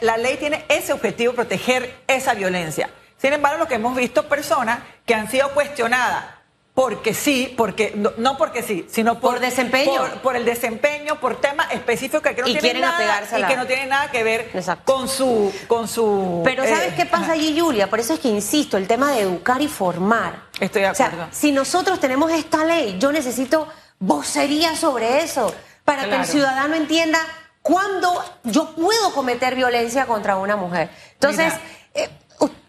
la 0.00 0.16
ley 0.16 0.36
tiene 0.36 0.64
ese 0.68 0.92
objetivo, 0.92 1.32
proteger 1.32 2.02
esa 2.06 2.34
violencia. 2.34 2.88
Sin 3.18 3.32
embargo, 3.32 3.58
lo 3.58 3.66
que 3.66 3.74
hemos 3.74 3.96
visto 3.96 4.28
personas 4.28 4.80
que 5.04 5.14
han 5.14 5.30
sido 5.30 5.50
cuestionadas 5.54 6.35
porque 6.76 7.14
sí, 7.14 7.54
porque 7.56 7.94
no, 7.96 8.12
no 8.18 8.36
porque 8.36 8.62
sí, 8.62 8.86
sino 8.90 9.18
por, 9.18 9.32
Por 9.36 9.40
desempeño. 9.40 9.92
por, 9.96 10.10
por 10.20 10.36
el 10.36 10.44
desempeño, 10.44 11.18
por 11.18 11.40
temas 11.40 11.72
específicos 11.72 12.20
que 12.20 12.34
no 12.42 12.46
Y 12.46 12.52
tienen 12.52 12.60
quieren 12.60 12.82
nada 12.82 13.22
y 13.38 13.42
que 13.44 13.56
no 13.56 13.66
tienen 13.66 13.88
nada 13.88 14.10
que 14.10 14.22
ver 14.22 14.50
Exacto. 14.52 14.92
con 14.92 15.08
su 15.08 15.50
con 15.68 15.88
su 15.88 16.42
Pero 16.44 16.64
eh, 16.64 16.68
¿sabes 16.68 16.92
qué 16.92 17.06
pasa 17.06 17.32
allí, 17.32 17.58
Julia? 17.58 17.88
Por 17.88 17.98
eso 17.98 18.12
es 18.12 18.20
que 18.20 18.28
insisto, 18.28 18.76
el 18.76 18.86
tema 18.86 19.12
de 19.12 19.22
educar 19.22 19.62
y 19.62 19.68
formar. 19.68 20.42
Estoy 20.60 20.82
de 20.82 20.90
O 20.90 20.94
sea, 20.94 21.06
acuerdo. 21.06 21.28
si 21.32 21.50
nosotros 21.50 21.98
tenemos 21.98 22.30
esta 22.30 22.62
ley, 22.66 22.98
yo 22.98 23.10
necesito 23.10 23.66
vocería 23.98 24.76
sobre 24.76 25.22
eso, 25.22 25.54
para 25.82 26.04
que 26.04 26.16
el 26.16 26.26
ciudadano 26.26 26.74
entienda 26.74 27.20
cuándo 27.62 28.22
yo 28.44 28.74
puedo 28.74 29.14
cometer 29.14 29.54
violencia 29.54 30.04
contra 30.04 30.36
una 30.36 30.56
mujer. 30.56 30.90
Entonces, 31.14 31.54
eh, 31.94 32.10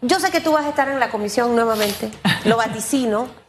yo 0.00 0.18
sé 0.18 0.30
que 0.30 0.40
tú 0.40 0.52
vas 0.52 0.64
a 0.64 0.70
estar 0.70 0.88
en 0.88 0.98
la 0.98 1.10
comisión 1.10 1.54
nuevamente, 1.54 2.10
lo 2.46 2.56
vaticino. 2.56 3.46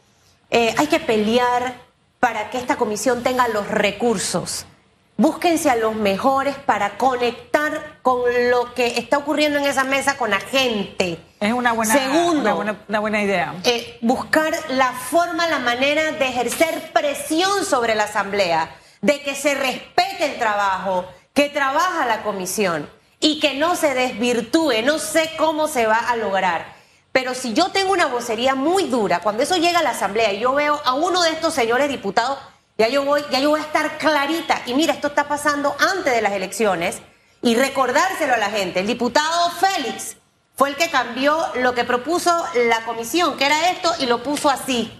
Eh, 0.50 0.74
hay 0.76 0.86
que 0.88 1.00
pelear 1.00 1.74
para 2.18 2.50
que 2.50 2.58
esta 2.58 2.76
comisión 2.76 3.22
tenga 3.22 3.48
los 3.48 3.68
recursos. 3.68 4.66
Búsquense 5.16 5.68
a 5.70 5.76
los 5.76 5.94
mejores 5.94 6.56
para 6.56 6.96
conectar 6.96 7.98
con 8.02 8.22
lo 8.50 8.72
que 8.74 8.98
está 8.98 9.18
ocurriendo 9.18 9.58
en 9.58 9.66
esa 9.66 9.84
mesa 9.84 10.16
con 10.16 10.30
la 10.30 10.40
gente. 10.40 11.18
es 11.40 11.52
una 11.52 11.72
buena 11.72 11.92
Segundo, 11.94 12.40
una 12.40 12.54
buena, 12.54 12.76
una 12.88 13.00
buena 13.00 13.22
idea. 13.22 13.54
eh, 13.64 13.98
buscar 14.00 14.52
la 14.70 14.92
forma, 14.92 15.46
la 15.46 15.58
manera 15.58 16.12
de 16.12 16.26
ejercer 16.26 16.90
presión 16.92 17.66
sobre 17.66 17.94
la 17.94 18.04
Asamblea, 18.04 18.70
de 19.02 19.20
que 19.22 19.34
se 19.34 19.54
respete 19.54 20.24
el 20.32 20.38
trabajo 20.38 21.04
que 21.34 21.48
trabaja 21.50 22.06
la 22.06 22.22
comisión 22.22 22.88
y 23.20 23.40
que 23.40 23.54
no 23.54 23.76
se 23.76 23.94
desvirtúe. 23.94 24.82
No 24.84 24.98
sé 24.98 25.30
cómo 25.38 25.68
se 25.68 25.86
va 25.86 25.98
a 25.98 26.16
lograr. 26.16 26.79
Pero 27.12 27.34
si 27.34 27.52
yo 27.54 27.68
tengo 27.70 27.92
una 27.92 28.06
vocería 28.06 28.54
muy 28.54 28.84
dura, 28.84 29.20
cuando 29.20 29.42
eso 29.42 29.56
llega 29.56 29.80
a 29.80 29.82
la 29.82 29.90
Asamblea 29.90 30.32
y 30.32 30.40
yo 30.40 30.54
veo 30.54 30.80
a 30.84 30.94
uno 30.94 31.22
de 31.22 31.30
estos 31.30 31.52
señores 31.54 31.88
diputados, 31.88 32.38
ya 32.78 32.88
yo 32.88 33.04
voy, 33.04 33.24
ya 33.30 33.40
yo 33.40 33.50
voy 33.50 33.60
a 33.60 33.64
estar 33.64 33.98
clarita. 33.98 34.62
Y 34.66 34.74
mira, 34.74 34.94
esto 34.94 35.08
está 35.08 35.26
pasando 35.28 35.74
antes 35.78 36.14
de 36.14 36.22
las 36.22 36.32
elecciones 36.32 36.98
y 37.42 37.56
recordárselo 37.56 38.34
a 38.34 38.38
la 38.38 38.50
gente. 38.50 38.80
El 38.80 38.86
diputado 38.86 39.50
Félix 39.52 40.16
fue 40.56 40.68
el 40.70 40.76
que 40.76 40.88
cambió 40.90 41.44
lo 41.56 41.74
que 41.74 41.84
propuso 41.84 42.30
la 42.68 42.84
comisión, 42.84 43.36
que 43.36 43.46
era 43.46 43.70
esto, 43.70 43.92
y 43.98 44.06
lo 44.06 44.22
puso 44.22 44.48
así. 44.48 44.96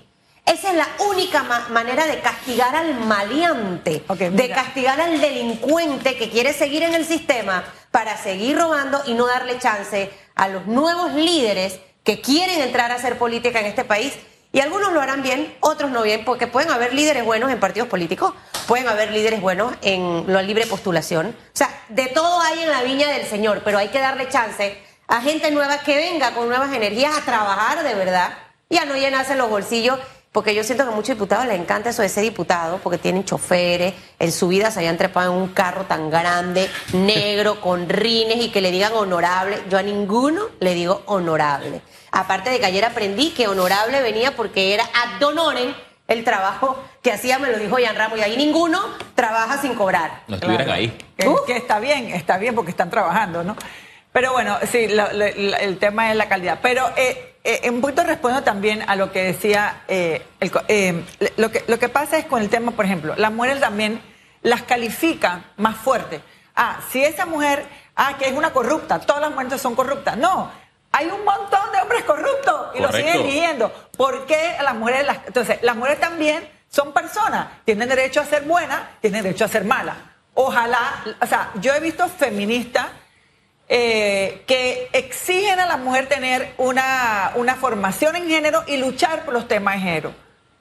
Esa 0.46 0.70
es 0.70 0.74
la 0.74 0.88
única 1.10 1.42
ma- 1.44 1.68
manera 1.68 2.06
de 2.06 2.18
castigar 2.20 2.74
al 2.74 2.94
maleante, 2.94 4.02
de 4.18 4.50
castigar 4.50 5.00
al 5.00 5.20
delincuente 5.20 6.16
que 6.16 6.28
quiere 6.30 6.52
seguir 6.54 6.82
en 6.82 6.94
el 6.94 7.06
sistema 7.06 7.62
para 7.90 8.16
seguir 8.16 8.58
robando 8.58 9.00
y 9.06 9.14
no 9.14 9.26
darle 9.26 9.58
chance 9.58 10.10
a 10.34 10.48
los 10.48 10.66
nuevos 10.66 11.12
líderes 11.12 11.78
que 12.04 12.20
quieren 12.20 12.60
entrar 12.60 12.90
a 12.90 12.96
hacer 12.96 13.18
política 13.18 13.60
en 13.60 13.66
este 13.66 13.84
país. 13.84 14.14
Y 14.52 14.60
algunos 14.60 14.92
lo 14.92 15.00
harán 15.00 15.22
bien, 15.22 15.54
otros 15.60 15.92
no 15.92 16.02
bien, 16.02 16.24
porque 16.24 16.48
pueden 16.48 16.70
haber 16.70 16.92
líderes 16.92 17.24
buenos 17.24 17.52
en 17.52 17.60
partidos 17.60 17.88
políticos, 17.88 18.34
pueden 18.66 18.88
haber 18.88 19.12
líderes 19.12 19.40
buenos 19.40 19.74
en 19.82 20.24
la 20.26 20.42
libre 20.42 20.66
postulación. 20.66 21.28
O 21.28 21.56
sea, 21.56 21.68
de 21.88 22.06
todo 22.08 22.40
hay 22.40 22.64
en 22.64 22.70
la 22.70 22.82
viña 22.82 23.08
del 23.10 23.26
Señor, 23.26 23.62
pero 23.64 23.78
hay 23.78 23.88
que 23.88 24.00
darle 24.00 24.28
chance 24.28 24.76
a 25.10 25.20
gente 25.20 25.50
nueva 25.50 25.80
que 25.80 25.96
venga 25.96 26.32
con 26.34 26.48
nuevas 26.48 26.72
energías 26.72 27.16
a 27.16 27.24
trabajar 27.24 27.82
de 27.82 27.94
verdad 27.94 28.32
y 28.68 28.76
a 28.76 28.84
no 28.84 28.94
llenarse 28.94 29.34
los 29.34 29.50
bolsillos, 29.50 29.98
porque 30.32 30.54
yo 30.54 30.62
siento 30.62 30.84
que 30.84 30.90
a 30.92 30.94
muchos 30.94 31.16
diputados 31.16 31.46
les 31.46 31.58
encanta 31.58 31.90
eso 31.90 32.02
de 32.02 32.08
ser 32.08 32.22
diputado, 32.22 32.78
porque 32.78 32.98
tienen 32.98 33.24
choferes, 33.24 33.94
en 34.18 34.30
su 34.32 34.48
vida 34.48 34.70
se 34.70 34.78
habían 34.78 34.96
trepado 34.96 35.32
en 35.32 35.38
un 35.42 35.48
carro 35.48 35.84
tan 35.86 36.08
grande, 36.10 36.70
negro, 36.92 37.60
con 37.60 37.88
rines 37.88 38.36
y 38.36 38.50
que 38.50 38.60
le 38.60 38.70
digan 38.70 38.92
honorable. 38.94 39.58
Yo 39.68 39.78
a 39.78 39.82
ninguno 39.82 40.42
le 40.60 40.74
digo 40.74 41.02
honorable. 41.06 41.82
Aparte 42.12 42.50
de 42.50 42.60
que 42.60 42.66
ayer 42.66 42.84
aprendí 42.84 43.30
que 43.30 43.48
honorable 43.48 44.00
venía 44.02 44.36
porque 44.36 44.74
era 44.74 44.84
ad 44.84 45.22
honorem 45.22 45.74
el 46.08 46.24
trabajo 46.24 46.76
que 47.02 47.12
hacía, 47.12 47.38
me 47.38 47.50
lo 47.50 47.58
dijo 47.58 47.76
Jan 47.82 47.94
Ramos, 47.96 48.18
y 48.18 48.22
ahí 48.22 48.36
ninguno 48.36 48.80
trabaja 49.14 49.60
sin 49.60 49.74
cobrar. 49.74 50.22
No 50.28 50.34
estuvieran 50.36 50.66
Claro. 50.66 50.78
ahí. 50.80 50.98
Que, 51.16 51.28
Uh. 51.28 51.36
que 51.46 51.56
está 51.56 51.78
bien, 51.78 52.08
está 52.08 52.36
bien 52.38 52.54
porque 52.54 52.72
están 52.72 52.90
trabajando, 52.90 53.44
¿no? 53.44 53.56
Pero 54.12 54.32
bueno, 54.32 54.58
sí, 54.70 54.88
lo- 54.88 55.12
lo- 55.12 55.28
lo- 55.36 55.56
el 55.56 55.78
tema 55.78 56.10
es 56.10 56.16
la 56.16 56.28
calidad. 56.28 56.58
Pero 56.60 56.90
eh, 56.96 57.29
eh, 57.44 57.68
un 57.70 57.80
poquito 57.80 58.02
respondo 58.04 58.42
también 58.42 58.82
a 58.88 58.96
lo 58.96 59.12
que 59.12 59.22
decía, 59.24 59.82
eh, 59.88 60.26
el 60.40 60.52
eh, 60.68 61.04
lo, 61.36 61.50
que, 61.50 61.64
lo 61.66 61.78
que 61.78 61.88
pasa 61.88 62.18
es 62.18 62.26
con 62.26 62.42
el 62.42 62.48
tema, 62.48 62.72
por 62.72 62.84
ejemplo, 62.84 63.14
las 63.16 63.32
mujeres 63.32 63.60
también 63.60 64.00
las 64.42 64.62
califican 64.62 65.44
más 65.56 65.76
fuerte. 65.76 66.20
Ah, 66.54 66.80
si 66.90 67.02
esa 67.04 67.26
mujer, 67.26 67.64
ah, 67.96 68.16
que 68.18 68.26
es 68.26 68.32
una 68.32 68.52
corrupta, 68.52 68.98
todas 69.00 69.22
las 69.22 69.30
mujeres 69.30 69.60
son 69.60 69.74
corruptas. 69.74 70.16
No, 70.16 70.50
hay 70.92 71.06
un 71.06 71.24
montón 71.24 71.72
de 71.72 71.78
hombres 71.80 72.04
corruptos 72.04 72.68
y 72.74 72.80
lo 72.80 72.90
siguen 72.92 73.16
eligiendo. 73.20 73.72
¿Por 73.96 74.26
qué 74.26 74.56
las 74.62 74.74
mujeres, 74.74 75.06
las- 75.06 75.26
entonces, 75.26 75.58
las 75.62 75.76
mujeres 75.76 76.00
también 76.00 76.46
son 76.68 76.92
personas, 76.92 77.46
tienen 77.64 77.88
derecho 77.88 78.20
a 78.20 78.24
ser 78.26 78.42
buenas, 78.44 78.80
tienen 79.00 79.22
derecho 79.22 79.44
a 79.44 79.48
ser 79.48 79.64
malas. 79.64 79.96
Ojalá, 80.34 81.02
o 81.20 81.26
sea, 81.26 81.50
yo 81.56 81.74
he 81.74 81.80
visto 81.80 82.08
feministas 82.08 82.86
eh, 83.72 84.42
que 84.48 84.88
exigen 84.92 85.60
a 85.60 85.66
la 85.66 85.76
mujer 85.76 86.08
tener 86.08 86.52
una, 86.58 87.30
una 87.36 87.54
formación 87.54 88.16
en 88.16 88.28
género 88.28 88.64
y 88.66 88.76
luchar 88.78 89.24
por 89.24 89.32
los 89.32 89.46
temas 89.46 89.74
de 89.76 89.80
género. 89.82 90.12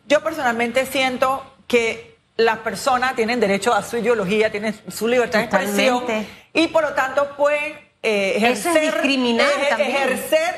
Yo 0.08 0.22
personalmente 0.24 0.86
siento 0.86 1.44
que 1.68 2.16
las 2.38 2.60
personas 2.60 3.16
tienen 3.16 3.40
derecho 3.40 3.74
a 3.74 3.82
su 3.82 3.98
ideología, 3.98 4.52
tienen 4.52 4.80
su 4.92 5.08
libertad 5.08 5.40
de 5.40 5.46
expresión 5.46 6.04
y 6.54 6.68
por 6.68 6.84
lo 6.84 6.94
tanto 6.94 7.36
pueden 7.36 7.74
eh, 8.04 8.36
Eso 8.38 8.70
es 8.70 8.76
ejercer, 8.78 8.82
discriminar 8.94 9.48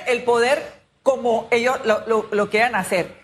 el 0.07 0.23
poder 0.23 0.81
como 1.03 1.47
ellos 1.51 1.79
lo, 1.85 2.03
lo- 2.05 2.27
lo 2.31 2.49
quieran 2.49 2.75
hacer. 2.75 3.15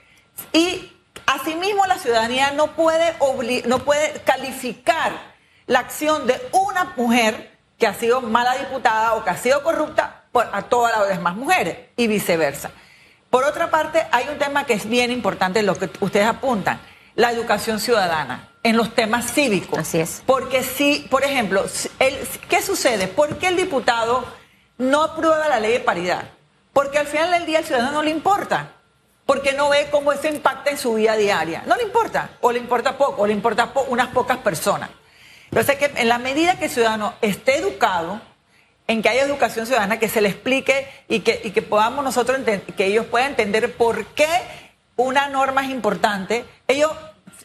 Y 0.54 0.92
asimismo 1.26 1.86
la 1.86 1.98
ciudadanía 2.00 2.52
no 2.52 2.68
puede, 2.76 3.14
obli- 3.20 3.64
no 3.66 3.80
puede 3.80 4.14
calificar 4.22 5.12
la 5.68 5.80
acción 5.80 6.26
de 6.28 6.42
una 6.54 6.94
mujer 6.96 7.57
que 7.78 7.88
ha 7.88 7.94
sido 7.94 8.22
mala 8.22 8.56
diputada 8.56 9.14
o 9.16 9.24
que 9.24 9.30
ha 9.30 9.38
sido 9.38 9.62
corrupta 9.64 10.24
por, 10.32 10.50
a 10.52 10.64
todas 10.64 10.98
las 10.98 11.08
demás 11.10 11.36
mujeres 11.36 11.78
y 11.96 12.08
viceversa. 12.08 12.72
Por 13.30 13.44
otra 13.44 13.70
parte, 13.70 14.06
hay 14.12 14.28
un 14.30 14.38
tema 14.38 14.66
que 14.66 14.74
es 14.74 14.88
bien 14.88 15.12
importante, 15.12 15.62
lo 15.64 15.76
que 15.76 15.90
ustedes 16.00 16.26
apuntan, 16.28 16.80
la 17.16 17.32
educación 17.32 17.80
ciudadana 17.80 18.50
en 18.64 18.78
los 18.78 18.96
temas 18.96 19.32
cívicos. 19.32 19.78
Así 19.80 20.00
es. 20.00 20.24
Porque 20.26 20.64
si, 20.64 21.08
por 21.10 21.24
ejemplo, 21.24 21.66
el- 22.00 22.28
¿qué 22.50 22.62
sucede? 22.62 23.08
¿Por 23.08 23.38
qué 23.38 23.48
el 23.48 23.58
diputado 23.58 24.26
no 24.78 25.04
aprueba 25.04 25.48
la 25.48 25.60
ley 25.60 25.74
de 25.74 25.80
paridad? 25.80 26.24
Porque 26.74 26.98
al 27.00 27.08
final 27.08 27.32
del 27.32 27.46
día 27.46 27.60
al 27.60 27.66
ciudadano 27.66 27.92
no 27.92 28.04
le 28.04 28.12
importa. 28.12 28.72
Porque 29.26 29.52
no 29.54 29.68
ve 29.70 29.90
cómo 29.92 30.14
eso 30.14 30.28
impacta 30.30 30.70
en 30.70 30.78
su 30.78 30.94
vida 30.94 31.16
diaria. 31.18 31.64
No 31.66 31.76
le 31.76 31.84
importa. 31.84 32.30
O 32.40 32.52
le 32.52 32.60
importa 32.60 32.98
poco, 32.98 33.24
o 33.24 33.28
le 33.28 33.34
importa 33.34 33.74
po- 33.74 33.86
unas 33.90 34.08
pocas 34.08 34.38
personas. 34.38 34.90
Entonces, 35.52 35.76
que 35.78 35.86
en 36.02 36.08
la 36.10 36.18
medida 36.18 36.58
que 36.60 36.66
el 36.66 36.72
ciudadano 36.72 37.14
esté 37.22 37.58
educado, 37.58 38.20
en 38.88 39.02
que 39.02 39.10
haya 39.10 39.24
educación 39.24 39.66
ciudadana, 39.66 40.00
que 40.00 40.08
se 40.08 40.22
le 40.22 40.30
explique 40.30 40.88
y 41.10 41.20
que, 41.22 41.42
y 41.44 41.52
que 41.52 41.62
podamos 41.62 42.04
nosotros, 42.06 42.38
que 42.78 42.86
ellos 42.86 43.06
puedan 43.08 43.30
entender 43.32 43.74
por 43.74 44.06
qué 44.08 44.28
una 44.96 45.28
norma 45.30 45.64
es 45.64 45.70
importante, 45.70 46.46
ellos, 46.68 46.92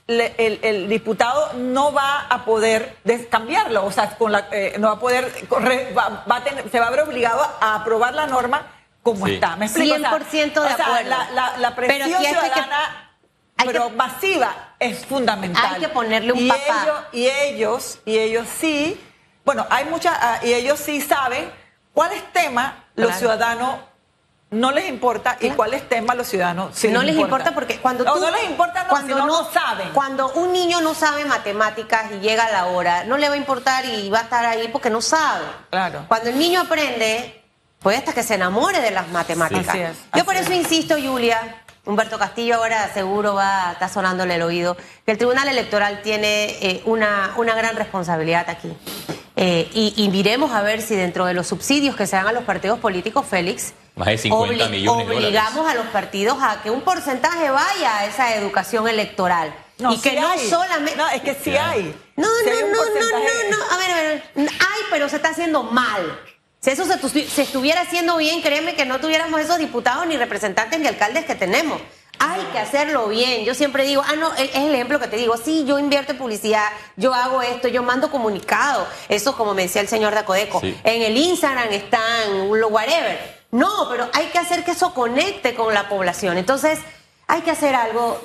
le- 0.07 0.35
el, 0.39 0.61
el 0.63 0.89
diputado 0.89 1.53
no 1.55 1.93
va 1.93 2.27
a 2.29 2.45
poder 2.45 2.97
cambiarlo, 3.31 3.85
o 3.85 3.91
sea, 3.93 4.11
con 4.17 4.33
la, 4.33 4.49
eh, 4.53 4.75
no 4.79 4.89
va 4.89 4.95
a 4.95 5.01
poder, 5.01 5.33
corre- 5.49 5.93
va- 5.93 6.25
va 6.31 6.37
a 6.37 6.45
tener- 6.45 6.71
se 6.71 6.79
va 6.81 6.87
a 6.87 6.91
ver 6.91 7.01
obligado 7.01 7.41
a 7.61 7.75
aprobar 7.77 8.15
la 8.15 8.27
norma 8.27 8.67
como 9.03 9.27
Sí. 9.27 9.35
está. 9.35 9.57
¿Me 9.57 9.67
explico? 9.67 9.95
O 9.97 9.99
sea, 9.99 10.11
100% 10.11 10.61
de 10.63 10.73
o 10.73 10.77
sea, 10.77 10.87
acuerdo. 10.87 11.11
La, 11.11 11.31
la- 11.33 11.57
la 11.59 11.75
presión 11.75 12.09
que- 12.23 12.29
ciudadana, 12.29 13.12
pero 13.57 13.89
que- 13.89 13.97
masiva, 13.97 14.75
es 14.79 15.05
fundamental. 15.07 15.75
Hay 15.75 15.81
que 15.81 15.89
ponerle 15.89 16.33
un 16.33 16.39
y 16.41 16.49
papá. 16.49 16.61
Ellos, 16.83 17.01
y 17.13 17.29
ellos, 17.29 17.99
y 18.05 18.19
ellos 18.19 18.49
sí, 18.61 19.01
bueno, 19.45 19.67
hay 19.71 19.85
muchas, 19.87 20.17
ah, 20.21 20.39
y 20.43 20.53
ellos 20.53 20.79
sí 20.81 21.01
saben 21.01 21.51
cuáles 21.93 22.23
temas 22.33 22.75
los 22.97 23.15
ciudadanos 23.17 23.77
no 24.51 24.71
les 24.71 24.87
importa 24.91 25.39
y 25.41 25.49
cuáles 25.51 25.89
temas 25.89 26.15
los 26.15 26.27
ciudadanos 26.29 26.77
sí 26.77 26.89
no 26.89 27.03
les 27.03 27.17
importa 27.17 27.55
porque 27.55 27.79
cuando 27.79 28.05
no, 28.05 28.13
tú 28.13 28.21
no 28.21 28.31
les 28.31 28.45
importa 28.45 28.83
no, 28.83 28.91
cuando 28.91 29.15
sino 29.15 29.27
no, 29.27 29.51
saben 29.51 29.89
cuando 29.95 30.31
un 30.33 30.53
niño 30.53 30.83
no 30.83 30.93
sabe 30.93 31.25
matemáticas 31.25 32.11
y 32.13 32.21
llega 32.21 32.45
a 32.45 32.53
la 32.53 32.67
hora 32.67 33.05
no 33.05 33.17
le 33.17 33.29
va 33.31 33.35
a 33.35 33.39
importar 33.39 33.87
y 33.87 34.11
va 34.11 34.19
a 34.19 34.23
estar 34.25 34.45
ahí 34.45 34.69
porque 34.69 34.91
no 34.91 35.01
sabe 35.01 35.47
Claro. 35.71 36.05
cuando 36.07 36.29
el 36.29 36.39
niño 36.39 36.61
aprende 36.61 37.43
puede 37.79 37.97
hasta 37.97 38.13
que 38.13 38.23
se 38.23 38.35
enamore 38.35 38.83
de 38.83 38.91
las 38.91 39.09
matemáticas 39.09 39.69
Así 39.71 39.81
es, 39.81 39.97
yo 40.15 40.25
por 40.27 40.37
eso 40.37 40.51
es. 40.53 40.59
insisto 40.59 40.97
Julia 41.03 41.62
Humberto 41.85 42.19
Castillo 42.19 42.57
ahora 42.57 42.93
seguro 42.95 43.35
va 43.35 43.73
está 43.73 43.89
sonándole 43.89 44.37
el 44.37 44.43
oído 44.43 44.77
que 45.05 45.13
el 45.13 45.19
Tribunal 45.19 45.49
Electoral 45.49 46.01
tiene 46.03 46.45
eh, 46.61 46.83
una 46.85 47.33
una 47.37 47.55
gran 47.55 47.77
responsabilidad 47.77 48.49
aquí 48.49 48.73
Eh, 49.35 49.69
y, 49.73 49.95
y 49.97 50.09
miremos 50.11 50.53
a 50.53 50.61
ver 50.63 50.83
si 50.83 50.95
dentro 50.95 51.25
de 51.25 51.33
los 51.35 51.47
subsidios 51.49 51.97
que 51.97 52.07
se 52.07 52.15
dan 52.17 52.29
a 52.29 52.33
los 52.33 52.45
partidos 52.45 52.79
políticos 52.79 53.25
Félix 53.29 53.73
Más 53.97 54.07
de 54.09 54.19
50 54.19 54.69
millones 54.69 55.09
de 55.09 55.15
dólares. 55.15 55.17
obligamos 55.41 55.71
a 55.71 55.75
los 55.75 55.87
partidos 55.87 56.37
a 56.41 56.63
que 56.63 56.71
un 56.71 56.83
porcentaje 56.83 57.51
vaya 57.51 57.99
a 57.99 58.07
esa 58.07 58.35
educación 58.37 58.87
electoral. 58.89 59.53
y 59.79 59.99
que 60.01 60.11
sí 60.11 60.17
no 60.21 60.29
hay. 60.29 60.49
solamente. 60.51 60.97
no 60.97 61.09
es 61.09 61.23
que 61.23 61.35
sí 61.35 61.57
hay 61.57 61.95
No, 62.17 62.29
no, 62.29 62.53
no, 62.75 62.85
no, 63.01 63.11
no, 63.11 63.57
no. 63.57 63.75
A 63.75 63.77
ver, 63.79 63.91
a 63.91 63.97
ver. 63.97 64.23
Hay, 64.37 64.81
pero 64.91 65.09
se 65.09 65.17
está 65.17 65.31
haciendo 65.31 65.63
mal. 65.65 66.21
Si 66.63 66.71
eso 66.71 66.85
se, 66.85 66.97
tu- 66.97 67.09
se 67.09 67.43
estuviera 67.43 67.81
haciendo 67.83 68.17
bien, 68.17 68.41
créeme 68.41 68.75
que 68.77 68.87
no 68.87 69.01
tuviéramos 69.01 69.41
esos 69.41 69.59
diputados 69.59 70.07
ni 70.07 70.17
representantes 70.17 70.79
ni 70.79 70.87
alcaldes 70.87 71.25
que 71.25 71.35
tenemos. 71.35 71.81
hay 72.19 72.41
que 72.53 72.59
hacerlo 72.61 73.09
bien. 73.09 73.45
Yo 73.45 73.53
siempre 73.53 73.83
digo, 73.85 74.01
ah, 74.07 74.15
no, 74.15 74.33
es 74.35 74.55
el 74.55 74.73
ejemplo 74.73 75.01
que 75.01 75.09
te 75.09 75.17
digo, 75.17 75.37
sí, 75.37 75.65
yo 75.67 75.81
invierto 75.81 76.13
en 76.13 76.19
publicidad, 76.19 76.69
yo 76.97 77.13
hago 77.15 77.43
esto, 77.43 77.67
yo 77.67 77.83
mando 77.83 78.13
comunicado. 78.13 78.87
Eso, 79.09 79.37
como 79.37 79.55
me 79.55 79.63
decía 79.63 79.81
el 79.83 79.89
señor 79.89 80.15
Dacodeco, 80.15 80.61
en 80.63 81.03
el 81.03 81.17
Instagram 81.17 81.73
están, 81.73 82.49
whatever. 82.49 83.43
No, 83.51 83.89
pero 83.91 84.09
hay 84.13 84.27
que 84.27 84.39
hacer 84.39 84.63
que 84.65 84.71
eso 84.71 84.95
conecte 84.95 85.55
con 85.57 85.75
la 85.75 85.89
población. 85.89 86.39
Entonces, 86.39 86.79
hay 87.27 87.41
que 87.41 87.51
hacer 87.51 87.75
algo. 87.75 88.21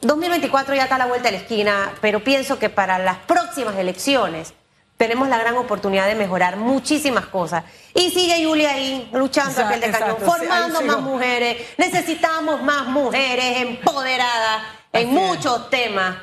2024 0.00 0.74
ya 0.74 0.82
está 0.84 0.96
a 0.96 0.98
la 0.98 1.06
vuelta 1.06 1.28
de 1.28 1.36
la 1.36 1.42
esquina, 1.42 1.92
pero 2.00 2.24
pienso 2.24 2.58
que 2.58 2.70
para 2.70 2.98
las 2.98 3.18
próximas 3.18 3.76
elecciones 3.76 4.52
tenemos 5.02 5.28
la 5.28 5.36
gran 5.36 5.56
oportunidad 5.56 6.06
de 6.06 6.14
mejorar 6.14 6.56
muchísimas 6.56 7.26
cosas. 7.26 7.64
Y 7.92 8.10
sigue 8.10 8.44
Julia 8.46 8.74
ahí 8.74 9.10
luchando 9.12 9.60
a 9.60 9.68
piel 9.68 9.80
de 9.80 9.90
cañón, 9.90 10.16
formando 10.24 10.80
más 10.80 11.00
mujeres. 11.00 11.56
Necesitamos 11.76 12.62
más 12.62 12.86
mujeres 12.86 13.62
empoderadas 13.62 14.62
en 14.92 15.08
muchos 15.08 15.68
temas 15.70 16.18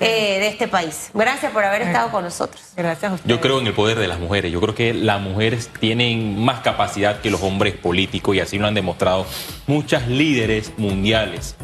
eh, 0.00 0.38
de 0.40 0.48
este 0.48 0.66
país. 0.66 1.10
Gracias 1.12 1.52
por 1.52 1.62
haber 1.62 1.82
estado 1.82 2.10
con 2.10 2.24
nosotros. 2.24 2.62
Gracias 2.74 3.12
a 3.12 3.14
ustedes. 3.16 3.28
Yo 3.28 3.38
creo 3.42 3.60
en 3.60 3.66
el 3.66 3.74
poder 3.74 3.98
de 3.98 4.08
las 4.08 4.18
mujeres. 4.18 4.50
Yo 4.50 4.62
creo 4.62 4.74
que 4.74 4.94
las 4.94 5.20
mujeres 5.20 5.68
tienen 5.78 6.42
más 6.42 6.60
capacidad 6.60 7.20
que 7.20 7.30
los 7.30 7.42
hombres 7.42 7.74
políticos 7.74 8.34
y 8.34 8.40
así 8.40 8.56
lo 8.56 8.66
han 8.66 8.72
demostrado 8.72 9.26
muchas 9.66 10.08
líderes 10.08 10.72
mundiales. 10.78 11.54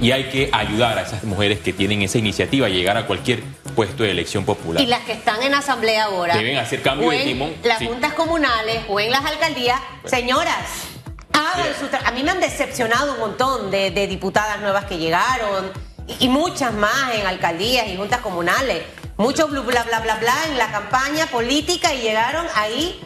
Y 0.00 0.10
hay 0.10 0.24
que 0.24 0.50
ayudar 0.52 0.98
a 0.98 1.02
esas 1.02 1.22
mujeres 1.24 1.60
que 1.60 1.72
tienen 1.72 2.02
esa 2.02 2.18
iniciativa 2.18 2.66
a 2.66 2.70
llegar 2.70 2.96
a 2.96 3.06
cualquier 3.06 3.42
puesto 3.76 4.02
de 4.02 4.10
elección 4.10 4.44
popular. 4.44 4.82
Y 4.82 4.86
las 4.86 5.00
que 5.02 5.12
están 5.12 5.42
en 5.42 5.54
asamblea 5.54 6.04
ahora. 6.04 6.36
Deben 6.36 6.56
hacer 6.56 6.82
cambio 6.82 7.10
de 7.10 7.24
timón. 7.24 7.54
Las 7.62 7.78
juntas 7.78 8.12
comunales 8.14 8.82
o 8.88 8.98
en 8.98 9.10
las 9.10 9.24
alcaldías. 9.24 9.80
Señoras, 10.04 10.88
A 11.32 12.10
mí 12.12 12.22
me 12.22 12.30
han 12.32 12.40
decepcionado 12.40 13.14
un 13.14 13.20
montón 13.20 13.70
de, 13.70 13.90
diputadas 14.08 14.60
nuevas 14.60 14.86
que 14.86 14.98
llegaron 14.98 15.70
y, 16.18 16.28
muchas 16.28 16.72
más 16.72 17.14
en 17.14 17.26
alcaldías 17.26 17.86
y 17.88 17.96
juntas 17.96 18.20
comunales. 18.20 18.82
Muchos 19.16 19.50
bla, 19.50 19.60
bla, 19.60 19.84
bla, 19.84 20.00
bla, 20.00 20.16
bla 20.16 20.34
en 20.48 20.58
la 20.58 20.70
campaña 20.70 21.26
política 21.26 21.94
y 21.94 22.00
llegaron 22.00 22.46
ahí 22.56 23.00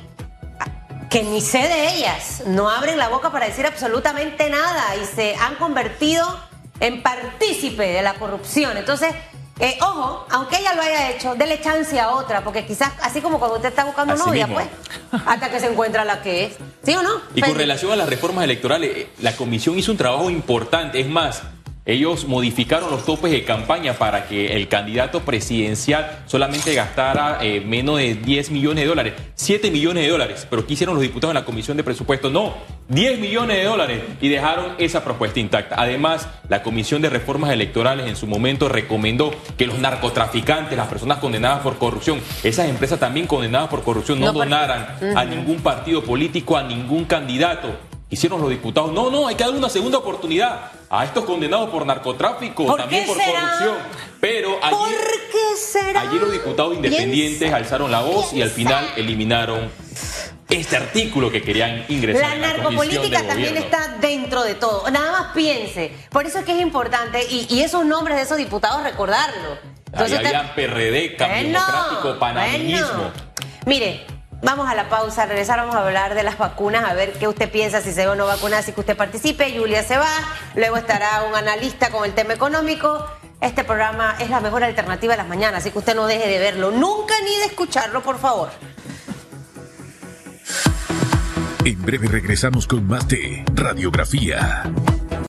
que 1.11 1.23
ni 1.23 1.41
sé 1.41 1.59
de 1.59 1.95
ellas. 1.95 2.43
No 2.47 2.69
abren 2.69 2.99
la 2.99 3.09
boca 3.09 3.31
para 3.31 3.47
decir 3.47 3.67
absolutamente 3.67 4.51
nada 4.51 4.97
y 4.97 5.05
se 5.05 5.35
han 5.37 5.57
convertido 5.57 6.25
en 6.81 7.03
partícipe 7.03 7.87
de 7.87 8.03
la 8.03 8.15
corrupción. 8.15 8.77
Entonces, 8.77 9.15
eh, 9.59 9.79
ojo, 9.81 10.27
aunque 10.31 10.59
ella 10.59 10.75
lo 10.75 10.83
haya 10.83 11.11
hecho, 11.11 11.35
dele 11.35 11.61
chance 11.63 11.99
a 11.99 12.11
otra, 12.11 12.45
porque 12.45 12.67
quizás, 12.67 12.93
así 13.01 13.23
como 13.23 13.39
cuando 13.39 13.57
usted 13.57 13.71
está 13.71 13.85
buscando 13.85 14.15
novia, 14.15 14.47
pues, 14.47 14.67
hasta 15.25 15.51
que 15.51 15.61
se 15.61 15.71
encuentra 15.71 16.05
la 16.05 16.21
que 16.21 16.45
es. 16.45 16.57
¿Sí 16.83 16.95
o 16.95 17.03
no? 17.03 17.23
Y 17.35 17.41
con 17.41 17.55
relación 17.55 17.91
a 17.91 17.97
las 17.97 18.09
reformas 18.09 18.45
electorales, 18.45 18.91
eh, 18.95 19.11
la 19.21 19.35
comisión 19.35 19.79
hizo 19.79 19.93
un 19.93 19.99
trabajo 19.99 20.29
importante. 20.29 21.01
Es 21.01 21.09
más, 21.09 21.43
ellos 21.87 22.27
modificaron 22.27 22.91
los 22.91 23.07
topes 23.07 23.31
de 23.31 23.45
campaña 23.45 23.95
para 23.95 24.27
que 24.27 24.57
el 24.57 24.67
candidato 24.67 25.21
presidencial 25.21 26.25
solamente 26.27 26.75
gastara 26.75 27.39
eh, 27.41 27.61
menos 27.61 27.99
de 27.99 28.17
10 28.17 28.51
millones 28.51 28.83
de 28.83 28.89
dólares, 28.89 29.15
7 29.37 29.71
millones 29.71 30.03
de 30.03 30.11
dólares. 30.11 30.47
Pero 30.51 30.67
¿qué 30.67 30.73
hicieron 30.75 30.97
los 30.97 31.03
diputados 31.03 31.31
en 31.31 31.41
la 31.41 31.45
Comisión 31.45 31.77
de 31.77 31.85
Presupuesto? 31.85 32.29
No, 32.29 32.55
10 32.89 33.21
millones 33.21 33.59
de 33.59 33.65
dólares 33.65 34.03
y 34.21 34.29
dejaron 34.29 34.73
esa 34.79 35.05
propuesta 35.05 35.39
intacta. 35.39 35.77
Además, 35.79 36.29
la 36.49 36.65
Comisión 36.65 37.03
de 37.03 37.09
Reformas 37.09 37.53
Electorales 37.53 38.09
en 38.09 38.17
su 38.17 38.27
momento 38.27 38.69
recomendó 38.69 39.33
que 39.57 39.69
los 39.69 39.79
narcotraficantes, 39.79 40.77
las 40.77 40.89
personas 40.89 41.19
condenadas 41.19 41.61
por 41.61 41.79
corrupción, 41.79 42.21
esas 42.43 42.69
empresas 42.69 42.99
también 42.99 43.29
condenadas 43.29 43.69
por 43.69 43.85
corrupción, 43.85 44.19
no, 44.19 44.33
donaran 44.33 44.89
a 45.15 45.25
ningún 45.25 45.61
partido 45.61 46.03
político, 46.03 46.57
a 46.57 46.65
ningún 46.65 47.05
candidato 47.05 47.69
hicieron 48.11 48.41
los 48.41 48.51
diputados. 48.51 48.93
No, 48.93 49.11
no, 49.11 49.27
hay 49.27 49.35
que 49.35 49.45
dar 49.45 49.53
una 49.53 49.69
segunda 49.69 49.99
oportunidad 49.99 50.71
a 50.89 51.05
estos 51.05 51.25
condenados 51.25 51.71
por 51.71 51.85
narcotráfico, 51.85 52.77
también 52.77 53.07
por 53.07 53.17
corrupción. 53.17 53.77
Pero 54.21 54.59
allí, 54.63 54.95
allí 55.97 56.19
los 56.19 56.33
diputados 56.33 56.75
independientes 56.75 57.53
alzaron 57.53 57.91
la 57.91 58.01
voz 58.01 58.33
y 58.33 58.43
al 58.43 58.51
final 58.51 58.85
eliminaron 58.97 59.71
este 60.49 60.77
artículo 60.77 61.31
que 61.31 61.43
querían 61.43 61.85
ingresar. 61.89 62.37
La, 62.39 62.53
narcopolítica 62.53 63.23
también 63.27 63.57
está 63.57 63.97
dentro 64.01 64.45
de 64.45 64.55
todo. 64.55 64.89
Nada 64.91 65.13
más 65.13 65.33
piense. 65.35 65.93
Por 66.11 66.27
eso 66.27 66.39
es 66.39 66.45
que 66.45 66.53
es 66.53 66.61
importante 66.61 67.27
y, 67.29 67.61
esos 67.61 67.85
nombres 67.85 68.17
de 68.17 68.23
esos 68.23 68.39
diputados 68.39 68.83
recordarlo. 68.83 69.59
Entonces, 69.87 70.19
Ahí 70.19 70.27
había 70.27 70.55
PRD, 70.55 71.17
Cambio 71.17 71.43
Democrático, 71.43 72.19
Panameñismo. 72.19 73.11
Mire, 73.65 74.07
Vamos 74.47 74.69
a 74.69 74.77
la 74.77 74.89
pausa, 74.89 75.27
regresar, 75.27 75.59
vamos 75.59 75.75
a 75.75 75.85
hablar 75.85 76.15
de 76.15 76.23
las 76.23 76.39
vacunas, 76.39 76.85
a 76.85 76.95
ver 76.95 77.15
qué 77.15 77.27
usted 77.27 77.51
piensa, 77.51 77.81
si 77.81 77.91
se 77.91 78.07
va 78.07 78.13
o 78.13 78.15
no 78.15 78.27
vacuna, 78.27 78.63
si 78.63 78.71
que 78.71 78.79
usted 78.79 78.97
participe. 78.97 79.53
Julia 79.59 79.83
se 79.83 79.99
va, 79.99 80.07
luego 80.55 80.77
estará 80.77 81.25
un 81.29 81.35
analista 81.35 81.91
con 81.91 82.05
el 82.05 82.15
tema 82.15 82.35
económico. 82.35 83.05
Este 83.41 83.65
programa 83.65 84.15
es 84.21 84.31
la 84.31 84.39
mejor 84.39 84.63
alternativa 84.63 85.15
de 85.15 85.17
las 85.17 85.27
mañanas, 85.27 85.63
así 85.63 85.73
que 85.73 85.79
usted 85.79 85.97
no 85.97 86.07
deje 86.07 86.29
de 86.29 86.39
verlo, 86.39 86.71
nunca 86.71 87.15
ni 87.25 87.37
de 87.41 87.47
escucharlo, 87.47 88.05
por 88.05 88.21
favor. 88.21 88.51
En 91.65 91.83
breve 91.83 92.07
regresamos 92.07 92.69
con 92.69 92.87
más 92.87 93.09
de 93.09 93.45
Radiografía. 93.53 94.63